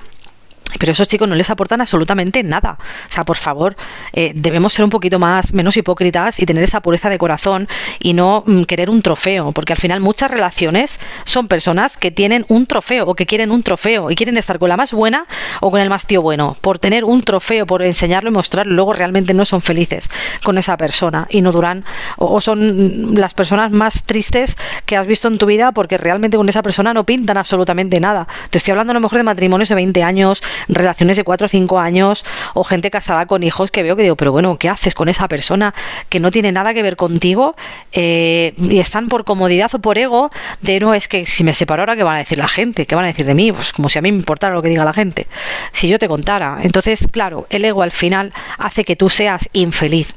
pero 0.78 0.92
esos 0.92 1.08
chicos 1.08 1.28
no 1.28 1.36
les 1.36 1.50
aportan 1.50 1.82
absolutamente 1.82 2.44
nada. 2.44 2.78
O 3.10 3.12
sea, 3.12 3.24
por 3.24 3.38
favor, 3.38 3.76
eh, 4.14 4.32
debemos 4.36 4.74
ser 4.74 4.86
un 4.86 4.92
poquito 4.92 5.20
más, 5.20 5.54
menos 5.54 5.78
hipócritas 5.78 6.40
y 6.40 6.46
tener 6.46 6.64
esa 6.64 6.82
pureza 6.82 7.10
de 7.10 7.18
corazón 7.18 7.68
y 8.00 8.14
no 8.14 8.44
mm, 8.46 8.64
querer 8.64 8.90
un 8.90 9.02
trofeo, 9.02 9.52
porque 9.52 9.74
al 9.74 9.80
final 9.80 10.00
muchas 10.00 10.30
relaciones 10.30 11.00
son 11.26 11.48
personas 11.48 11.98
que 11.98 12.12
tienen 12.12 12.46
un 12.50 12.66
trofeo 12.68 13.06
o 13.06 13.16
que 13.16 13.26
quieren 13.26 13.52
un 13.52 13.64
trofeo 13.64 14.12
y 14.12 14.16
quieren 14.16 14.38
estar 14.38 14.60
con 14.60 14.70
la 14.70 14.78
más 14.78 14.94
buena 14.94 15.26
o 15.62 15.72
con 15.72 15.82
el 15.82 15.90
más 15.90 16.06
tío 16.06 16.22
bueno. 16.22 16.58
Por 16.62 16.80
tener 16.80 17.04
un 17.06 17.24
trofeo, 17.24 17.66
por 17.66 17.82
enseñarlo 17.82 18.30
y 18.30 18.34
mostrarlo, 18.34 18.74
luego 18.74 18.94
realmente 18.94 19.34
no 19.34 19.46
son 19.46 19.62
felices 19.62 20.10
con 20.44 20.58
esa 20.58 20.78
persona 20.78 21.28
y 21.30 21.42
no 21.42 21.52
duran 21.52 21.84
o, 22.18 22.42
son 22.42 23.16
las 23.16 23.34
personas 23.34 23.72
más 23.72 24.04
tristes 24.04 24.58
que 24.86 24.98
has 24.98 25.08
visto 25.08 25.28
en 25.28 25.38
tu 25.38 25.46
vida 25.46 25.72
porque 25.72 25.98
realmente 25.98 26.38
con 26.38 26.48
esa 26.50 26.62
persona 26.62 26.94
no 26.94 27.04
pintan 27.04 27.38
absolutamente 27.38 28.00
nada. 28.00 28.28
Te 28.50 28.58
estoy 28.58 28.72
hablando 28.72 28.92
a 28.92 28.94
lo 28.96 29.00
mejor 29.00 29.18
de 29.18 29.24
matrimonios 29.24 29.70
de 29.70 29.76
20 29.76 30.04
años, 30.04 30.42
relaciones 30.68 31.18
de 31.18 31.24
4 31.24 31.46
o 31.46 31.50
5 31.50 31.80
años 31.80 32.26
o 32.54 32.64
gente 32.64 32.92
casada 32.92 33.26
con 33.26 33.44
hijos 33.44 33.72
que 33.72 33.84
veo 33.84 33.96
que 33.96 34.04
digo, 34.04 34.16
pero 34.16 34.32
bueno, 34.32 34.58
¿qué 34.58 34.70
haces 34.70 34.94
con 34.94 35.10
esa 35.10 35.28
persona 35.28 35.74
que 36.10 36.20
no 36.20 36.32
tiene 36.32 36.52
nada 36.52 36.74
que 36.74 36.82
ver 36.82 36.96
contigo 36.96 37.56
eh, 37.92 38.54
y 38.58 38.80
están 38.80 39.08
por 39.08 39.24
comodidad 39.24 39.74
o 39.74 39.80
por 39.80 39.98
ego 39.98 40.30
de 40.62 40.80
no, 40.80 40.94
es 40.94 41.08
que 41.08 41.26
si 41.26 41.44
me 41.44 41.54
separo 41.54 41.82
ahora, 41.82 41.96
¿qué 41.96 42.04
van 42.04 42.16
a 42.16 42.20
decir 42.20 42.38
la 42.38 42.48
gente? 42.48 42.86
¿Qué 42.86 42.96
van 42.96 43.06
a 43.06 43.08
decir 43.08 43.26
de 43.26 43.34
mí? 43.34 43.52
Pues 43.52 43.72
como 43.72 43.90
si 43.90 44.00
a 44.00 44.02
mí 44.02 44.12
me 44.12 44.18
importara 44.18 44.54
lo 44.54 44.62
que 44.62 44.70
diga 44.70 44.86
la 44.86 44.94
gente. 44.94 45.28
Si 45.72 45.88
yo 45.88 46.00
te 46.00 46.08
contara. 46.08 46.60
Entonces, 46.62 47.08
claro, 47.12 47.48
el 47.50 47.66
ego 47.66 47.82
al 47.82 47.92
final 47.92 48.34
hace 48.58 48.84
que 48.84 48.96
tú 48.96 49.10
seas 49.10 49.50
infeliz. 49.54 50.16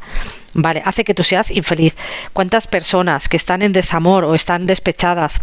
Vale, 0.55 0.83
hace 0.85 1.05
que 1.05 1.15
tú 1.15 1.25
seas 1.25 1.51
infeliz. 1.51 1.97
¿Cuántas 2.33 2.67
personas 2.67 3.29
que 3.29 3.37
están 3.37 3.63
en 3.63 3.73
desamor 3.73 4.25
o 4.25 4.35
están 4.35 4.67
despechadas 4.67 5.41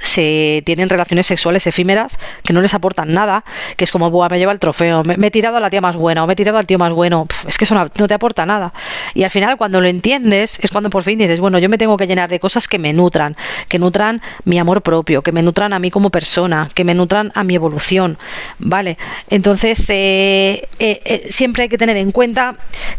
se 0.00 0.62
tienen 0.64 0.88
relaciones 0.88 1.26
sexuales 1.26 1.66
efímeras 1.66 2.18
que 2.44 2.52
no 2.52 2.60
les 2.60 2.74
aportan 2.74 3.12
nada, 3.12 3.44
que 3.76 3.84
es 3.84 3.90
como, 3.90 4.10
Buah, 4.10 4.28
me 4.28 4.38
lleva 4.38 4.52
el 4.52 4.58
trofeo, 4.58 5.02
me, 5.04 5.14
he 5.26 5.30
tirado 5.30 5.56
a 5.56 5.60
la 5.60 5.70
tía 5.70 5.80
más 5.80 5.96
buena 5.96 6.24
o 6.24 6.26
me 6.26 6.34
he 6.34 6.36
tirado 6.36 6.58
al 6.58 6.66
tío 6.66 6.78
más 6.78 6.92
bueno, 6.92 7.26
es 7.46 7.56
que 7.56 7.64
eso 7.64 7.74
no, 7.74 7.88
te 7.88 8.14
aporta 8.14 8.46
nada. 8.46 8.72
Y 9.14 9.24
al 9.24 9.30
final 9.30 9.56
cuando 9.56 9.80
lo 9.80 9.88
entiendes 9.88 10.58
es 10.60 10.70
cuando 10.70 10.90
por 10.90 11.02
fin 11.02 11.18
dices, 11.18 11.40
bueno, 11.40 11.58
yo 11.58 11.68
me 11.68 11.78
tengo 11.78 11.96
que 11.96 12.06
llenar 12.06 12.28
de 12.28 12.40
cosas 12.40 12.68
que 12.68 12.78
me 12.78 12.92
nutran, 12.92 13.36
que 13.68 13.78
nutran 13.78 14.20
mi 14.44 14.58
amor 14.58 14.82
propio, 14.82 15.22
que 15.22 15.32
me 15.32 15.42
nutran 15.42 15.72
a 15.72 15.78
mí 15.78 15.90
como 15.90 16.10
persona, 16.10 16.70
que 16.74 16.84
me 16.84 16.94
nutran 16.94 17.32
a 17.34 17.44
mi 17.44 17.54
evolución, 17.54 18.18
¿vale? 18.58 18.98
Entonces 19.30 19.88
eh, 19.90 20.68
eh, 20.78 21.00
eh, 21.04 21.26
siempre 21.30 21.64
hay 21.64 21.68
que 21.68 21.78
tener 21.78 21.96
en 21.96 22.12
cuenta 22.12 22.56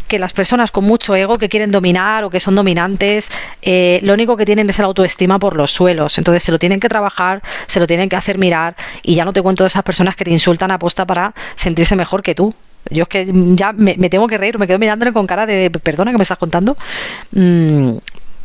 que 0.08 0.18
las 0.18 0.32
personas 0.32 0.70
con 0.70 0.84
mucho 0.84 1.14
ego 1.14 1.36
que 1.36 1.48
quieren 1.48 1.70
dominar 1.70 2.24
o 2.24 2.30
que 2.30 2.40
son 2.40 2.54
dominantes, 2.54 3.30
lo 4.02 4.14
único 4.14 4.36
que 4.36 4.44
tienen 4.44 4.68
es 4.70 4.78
la 4.78 4.86
autoestima 4.86 5.38
por 5.38 5.56
los 5.56 5.70
suelos, 5.70 6.18
entonces 6.18 6.42
se 6.42 6.52
lo 6.52 6.58
tienen 6.58 6.79
que 6.80 6.88
trabajar, 6.88 7.42
se 7.66 7.80
lo 7.80 7.86
tienen 7.86 8.08
que 8.08 8.16
hacer 8.16 8.38
mirar 8.38 8.76
y 9.02 9.14
ya 9.14 9.24
no 9.24 9.32
te 9.32 9.42
cuento 9.42 9.64
de 9.64 9.68
esas 9.68 9.82
personas 9.82 10.16
que 10.16 10.24
te 10.24 10.30
insultan 10.30 10.70
a 10.70 10.78
posta 10.78 11.06
para 11.06 11.34
sentirse 11.54 11.96
mejor 11.96 12.22
que 12.22 12.34
tú. 12.34 12.54
Yo 12.88 13.02
es 13.02 13.08
que 13.08 13.30
ya 13.54 13.72
me, 13.72 13.94
tengo 14.08 14.26
que 14.26 14.38
reír, 14.38 14.58
me 14.58 14.66
quedo 14.66 14.78
mirándole 14.78 15.12
con 15.12 15.26
cara 15.26 15.44
de 15.44 15.70
perdona 15.70 16.12
que 16.12 16.16
me 16.16 16.22
estás 16.22 16.38
contando. 16.38 16.76
Mm, 17.32 17.98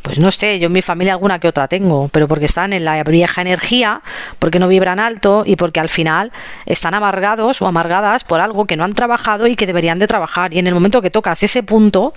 pues 0.05 0.19
no 0.19 0.31
sé, 0.31 0.59
yo 0.59 0.67
en 0.67 0.73
mi 0.73 0.83
familia 0.83 1.13
alguna 1.13 1.39
que 1.39 1.47
otra 1.47 1.67
tengo, 1.67 2.09
pero 2.09 2.27
porque 2.27 2.45
están 2.45 2.73
en 2.73 2.85
la 2.85 3.03
vieja 3.03 3.41
energía, 3.41 4.03
porque 4.37 4.59
no 4.59 4.67
vibran 4.67 4.99
alto 4.99 5.41
y 5.47 5.55
porque 5.55 5.79
al 5.79 5.89
final 5.89 6.31
están 6.67 6.93
amargados 6.93 7.59
o 7.63 7.65
amargadas 7.67 8.23
por 8.23 8.39
algo 8.39 8.65
que 8.65 8.75
no 8.75 8.83
han 8.83 8.93
trabajado 8.93 9.47
y 9.47 9.55
que 9.55 9.65
deberían 9.65 9.97
de 9.97 10.05
trabajar. 10.05 10.53
Y 10.53 10.59
en 10.59 10.67
el 10.67 10.75
momento 10.75 11.01
que 11.01 11.09
tocas 11.09 11.41
ese 11.41 11.63
punto, 11.63 12.13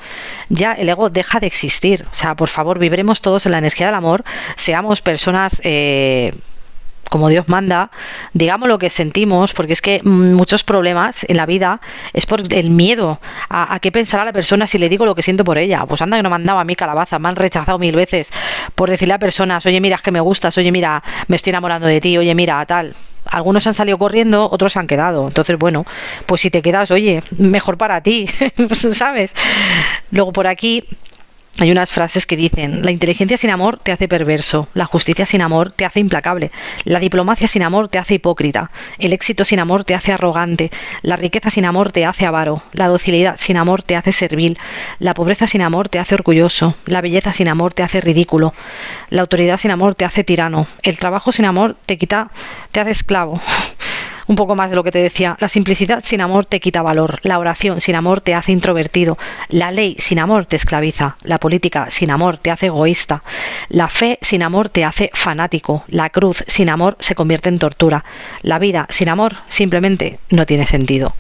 ya 0.50 0.74
el 0.74 0.86
ego 0.90 1.08
deja 1.08 1.40
de 1.40 1.46
existir. 1.46 2.04
O 2.12 2.14
sea, 2.14 2.34
por 2.34 2.50
favor, 2.50 2.78
vibremos 2.78 3.22
todos 3.22 3.46
en 3.46 3.52
la 3.52 3.58
energía 3.58 3.86
del 3.86 3.94
amor, 3.94 4.22
seamos 4.54 5.00
personas... 5.00 5.58
Eh, 5.64 6.34
como 7.08 7.28
Dios 7.28 7.48
manda, 7.48 7.90
digamos 8.32 8.68
lo 8.68 8.78
que 8.78 8.90
sentimos, 8.90 9.52
porque 9.52 9.72
es 9.72 9.82
que 9.82 10.02
muchos 10.02 10.62
problemas 10.62 11.24
en 11.24 11.36
la 11.36 11.46
vida 11.46 11.80
es 12.12 12.26
por 12.26 12.52
el 12.52 12.70
miedo 12.70 13.20
a, 13.48 13.78
qué 13.80 13.90
pensará 13.90 14.24
la 14.24 14.32
persona 14.32 14.66
si 14.66 14.78
le 14.78 14.88
digo 14.88 15.06
lo 15.06 15.14
que 15.14 15.22
siento 15.22 15.44
por 15.44 15.58
ella. 15.58 15.84
Pues 15.86 16.02
anda 16.02 16.16
que 16.16 16.22
no 16.22 16.30
me 16.30 16.36
han 16.36 16.44
dado 16.44 16.58
a 16.58 16.64
mí 16.64 16.76
calabaza, 16.76 17.18
me 17.18 17.28
han 17.28 17.36
rechazado 17.36 17.78
mil 17.78 17.94
veces 17.94 18.30
por 18.74 18.90
decirle 18.90 19.14
a 19.14 19.18
personas, 19.18 19.64
oye, 19.66 19.80
mira, 19.80 19.96
es 19.96 20.02
que 20.02 20.10
me 20.10 20.20
gustas, 20.20 20.56
oye, 20.58 20.70
mira, 20.70 21.02
me 21.28 21.36
estoy 21.36 21.50
enamorando 21.50 21.86
de 21.86 22.00
ti, 22.00 22.16
oye, 22.18 22.34
mira, 22.34 22.64
tal. 22.66 22.94
Algunos 23.26 23.66
han 23.66 23.74
salido 23.74 23.98
corriendo, 23.98 24.48
otros 24.50 24.76
han 24.76 24.86
quedado. 24.86 25.28
Entonces, 25.28 25.58
bueno, 25.58 25.84
pues 26.26 26.40
si 26.40 26.50
te 26.50 26.62
quedas, 26.62 26.90
oye, 26.90 27.22
mejor 27.36 27.76
para 27.76 28.00
ti, 28.02 28.26
¿sabes? 28.92 29.34
Luego 30.10 30.32
por 30.32 30.46
aquí 30.46 30.84
hay 31.60 31.70
unas 31.70 31.92
frases 31.92 32.26
que 32.26 32.36
dicen, 32.36 32.84
la 32.84 32.90
inteligencia 32.90 33.36
sin 33.36 33.50
amor 33.50 33.78
te 33.82 33.92
hace 33.92 34.08
perverso, 34.08 34.68
la 34.74 34.84
justicia 34.84 35.26
sin 35.26 35.42
amor 35.42 35.72
te 35.72 35.84
hace 35.84 36.00
implacable, 36.00 36.50
la 36.84 37.00
diplomacia 37.00 37.48
sin 37.48 37.62
amor 37.62 37.88
te 37.88 37.98
hace 37.98 38.14
hipócrita, 38.14 38.70
el 38.98 39.12
éxito 39.12 39.44
sin 39.44 39.58
amor 39.58 39.84
te 39.84 39.94
hace 39.94 40.12
arrogante, 40.12 40.70
la 41.02 41.16
riqueza 41.16 41.50
sin 41.50 41.64
amor 41.64 41.90
te 41.90 42.04
hace 42.04 42.26
avaro, 42.26 42.62
la 42.72 42.86
docilidad 42.86 43.36
sin 43.38 43.56
amor 43.56 43.82
te 43.82 43.96
hace 43.96 44.12
servil, 44.12 44.58
la 44.98 45.14
pobreza 45.14 45.46
sin 45.46 45.62
amor 45.62 45.88
te 45.88 45.98
hace 45.98 46.14
orgulloso, 46.14 46.74
la 46.86 47.00
belleza 47.00 47.32
sin 47.32 47.48
amor 47.48 47.74
te 47.74 47.82
hace 47.82 48.00
ridículo, 48.00 48.54
la 49.10 49.22
autoridad 49.22 49.56
sin 49.56 49.70
amor 49.70 49.94
te 49.94 50.04
hace 50.04 50.24
tirano, 50.24 50.66
el 50.82 50.98
trabajo 50.98 51.32
sin 51.32 51.44
amor 51.44 51.76
te 51.86 51.98
quita, 51.98 52.30
te 52.70 52.80
hace 52.80 52.90
esclavo 52.90 53.40
un 54.28 54.36
poco 54.36 54.54
más 54.54 54.70
de 54.70 54.76
lo 54.76 54.84
que 54.84 54.92
te 54.92 55.00
decía. 55.00 55.36
La 55.40 55.48
simplicidad 55.48 56.00
sin 56.04 56.20
amor 56.20 56.44
te 56.44 56.60
quita 56.60 56.82
valor. 56.82 57.18
La 57.22 57.38
oración 57.38 57.80
sin 57.80 57.96
amor 57.96 58.20
te 58.20 58.34
hace 58.34 58.52
introvertido. 58.52 59.18
La 59.48 59.72
ley 59.72 59.96
sin 59.98 60.18
amor 60.18 60.46
te 60.46 60.56
esclaviza. 60.56 61.16
La 61.24 61.38
política 61.38 61.90
sin 61.90 62.10
amor 62.10 62.36
te 62.36 62.50
hace 62.50 62.66
egoísta. 62.66 63.22
La 63.68 63.88
fe 63.88 64.18
sin 64.22 64.42
amor 64.42 64.68
te 64.68 64.84
hace 64.84 65.10
fanático. 65.14 65.84
La 65.88 66.10
cruz 66.10 66.44
sin 66.46 66.68
amor 66.68 66.96
se 67.00 67.14
convierte 67.14 67.48
en 67.48 67.58
tortura. 67.58 68.04
La 68.42 68.58
vida 68.58 68.86
sin 68.90 69.08
amor 69.08 69.36
simplemente 69.48 70.18
no 70.30 70.46
tiene 70.46 70.66
sentido. 70.66 71.14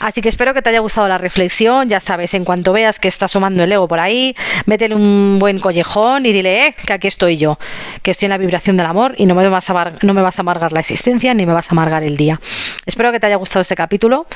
Así 0.00 0.20
que 0.20 0.28
espero 0.28 0.54
que 0.54 0.62
te 0.62 0.70
haya 0.70 0.80
gustado 0.80 1.08
la 1.08 1.18
reflexión. 1.18 1.88
Ya 1.88 2.00
sabes, 2.00 2.34
en 2.34 2.44
cuanto 2.44 2.72
veas 2.72 2.98
que 2.98 3.08
está 3.08 3.28
sumando 3.28 3.64
el 3.64 3.72
ego 3.72 3.88
por 3.88 3.98
ahí, 3.98 4.36
métele 4.66 4.94
un 4.94 5.38
buen 5.38 5.58
collejón 5.58 6.26
y 6.26 6.32
dile, 6.32 6.66
eh, 6.66 6.74
que 6.86 6.92
aquí 6.92 7.08
estoy 7.08 7.36
yo, 7.38 7.58
que 8.02 8.10
estoy 8.10 8.26
en 8.26 8.30
la 8.30 8.38
vibración 8.38 8.76
del 8.76 8.86
amor 8.86 9.14
y 9.16 9.26
no 9.26 9.34
me 9.34 9.48
vas 9.48 9.70
a, 9.70 9.92
no 10.02 10.12
me 10.12 10.20
vas 10.20 10.38
a 10.38 10.42
amargar 10.42 10.72
la 10.72 10.80
existencia 10.80 11.32
ni 11.32 11.46
me 11.46 11.54
vas 11.54 11.68
a 11.68 11.72
amargar 11.72 12.04
el 12.04 12.16
día. 12.16 12.40
Espero 12.84 13.12
que 13.12 13.20
te 13.20 13.26
haya 13.26 13.36
gustado 13.36 13.60
este 13.62 13.76
capítulo 13.76 14.26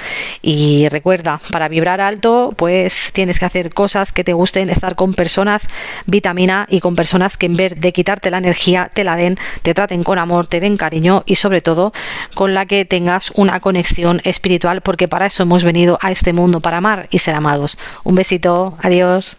y 0.41 0.89
recuerda, 0.89 1.41
para 1.51 1.69
vibrar 1.69 2.01
alto, 2.01 2.51
pues 2.57 3.11
tienes 3.13 3.39
que 3.39 3.45
hacer 3.45 3.75
cosas 3.75 4.13
que 4.13 4.25
te 4.25 4.33
gusten, 4.33 4.71
estar 4.71 4.95
con 4.95 5.15
personas 5.15 5.69
vitamina 6.07 6.67
y 6.71 6.81
con 6.81 6.95
personas 6.95 7.37
que 7.37 7.47
en 7.47 7.57
vez 7.57 7.75
de 7.77 7.93
quitarte 7.93 8.31
la 8.31 8.39
energía, 8.39 8.91
te 8.93 9.05
la 9.05 9.17
den, 9.17 9.37
te 9.63 9.75
traten 9.75 10.05
con 10.05 10.19
amor, 10.19 10.47
te 10.47 10.61
den 10.61 10.77
cariño 10.77 11.25
y 11.27 11.37
sobre 11.37 11.61
todo 11.61 11.93
con 12.35 12.55
la 12.55 12.67
que 12.67 12.85
tengas 12.85 13.33
una 13.35 13.61
conexión 13.61 14.21
espiritual, 14.25 14.81
porque 14.81 15.09
para 15.09 15.27
eso 15.27 15.43
hemos 15.43 15.65
venido 15.65 15.99
a 16.01 16.11
este 16.11 16.33
mundo, 16.33 16.61
para 16.61 16.79
amar 16.79 17.09
y 17.11 17.19
ser 17.19 17.35
amados. 17.35 17.79
Un 18.05 18.15
besito, 18.15 18.77
adiós. 18.81 19.35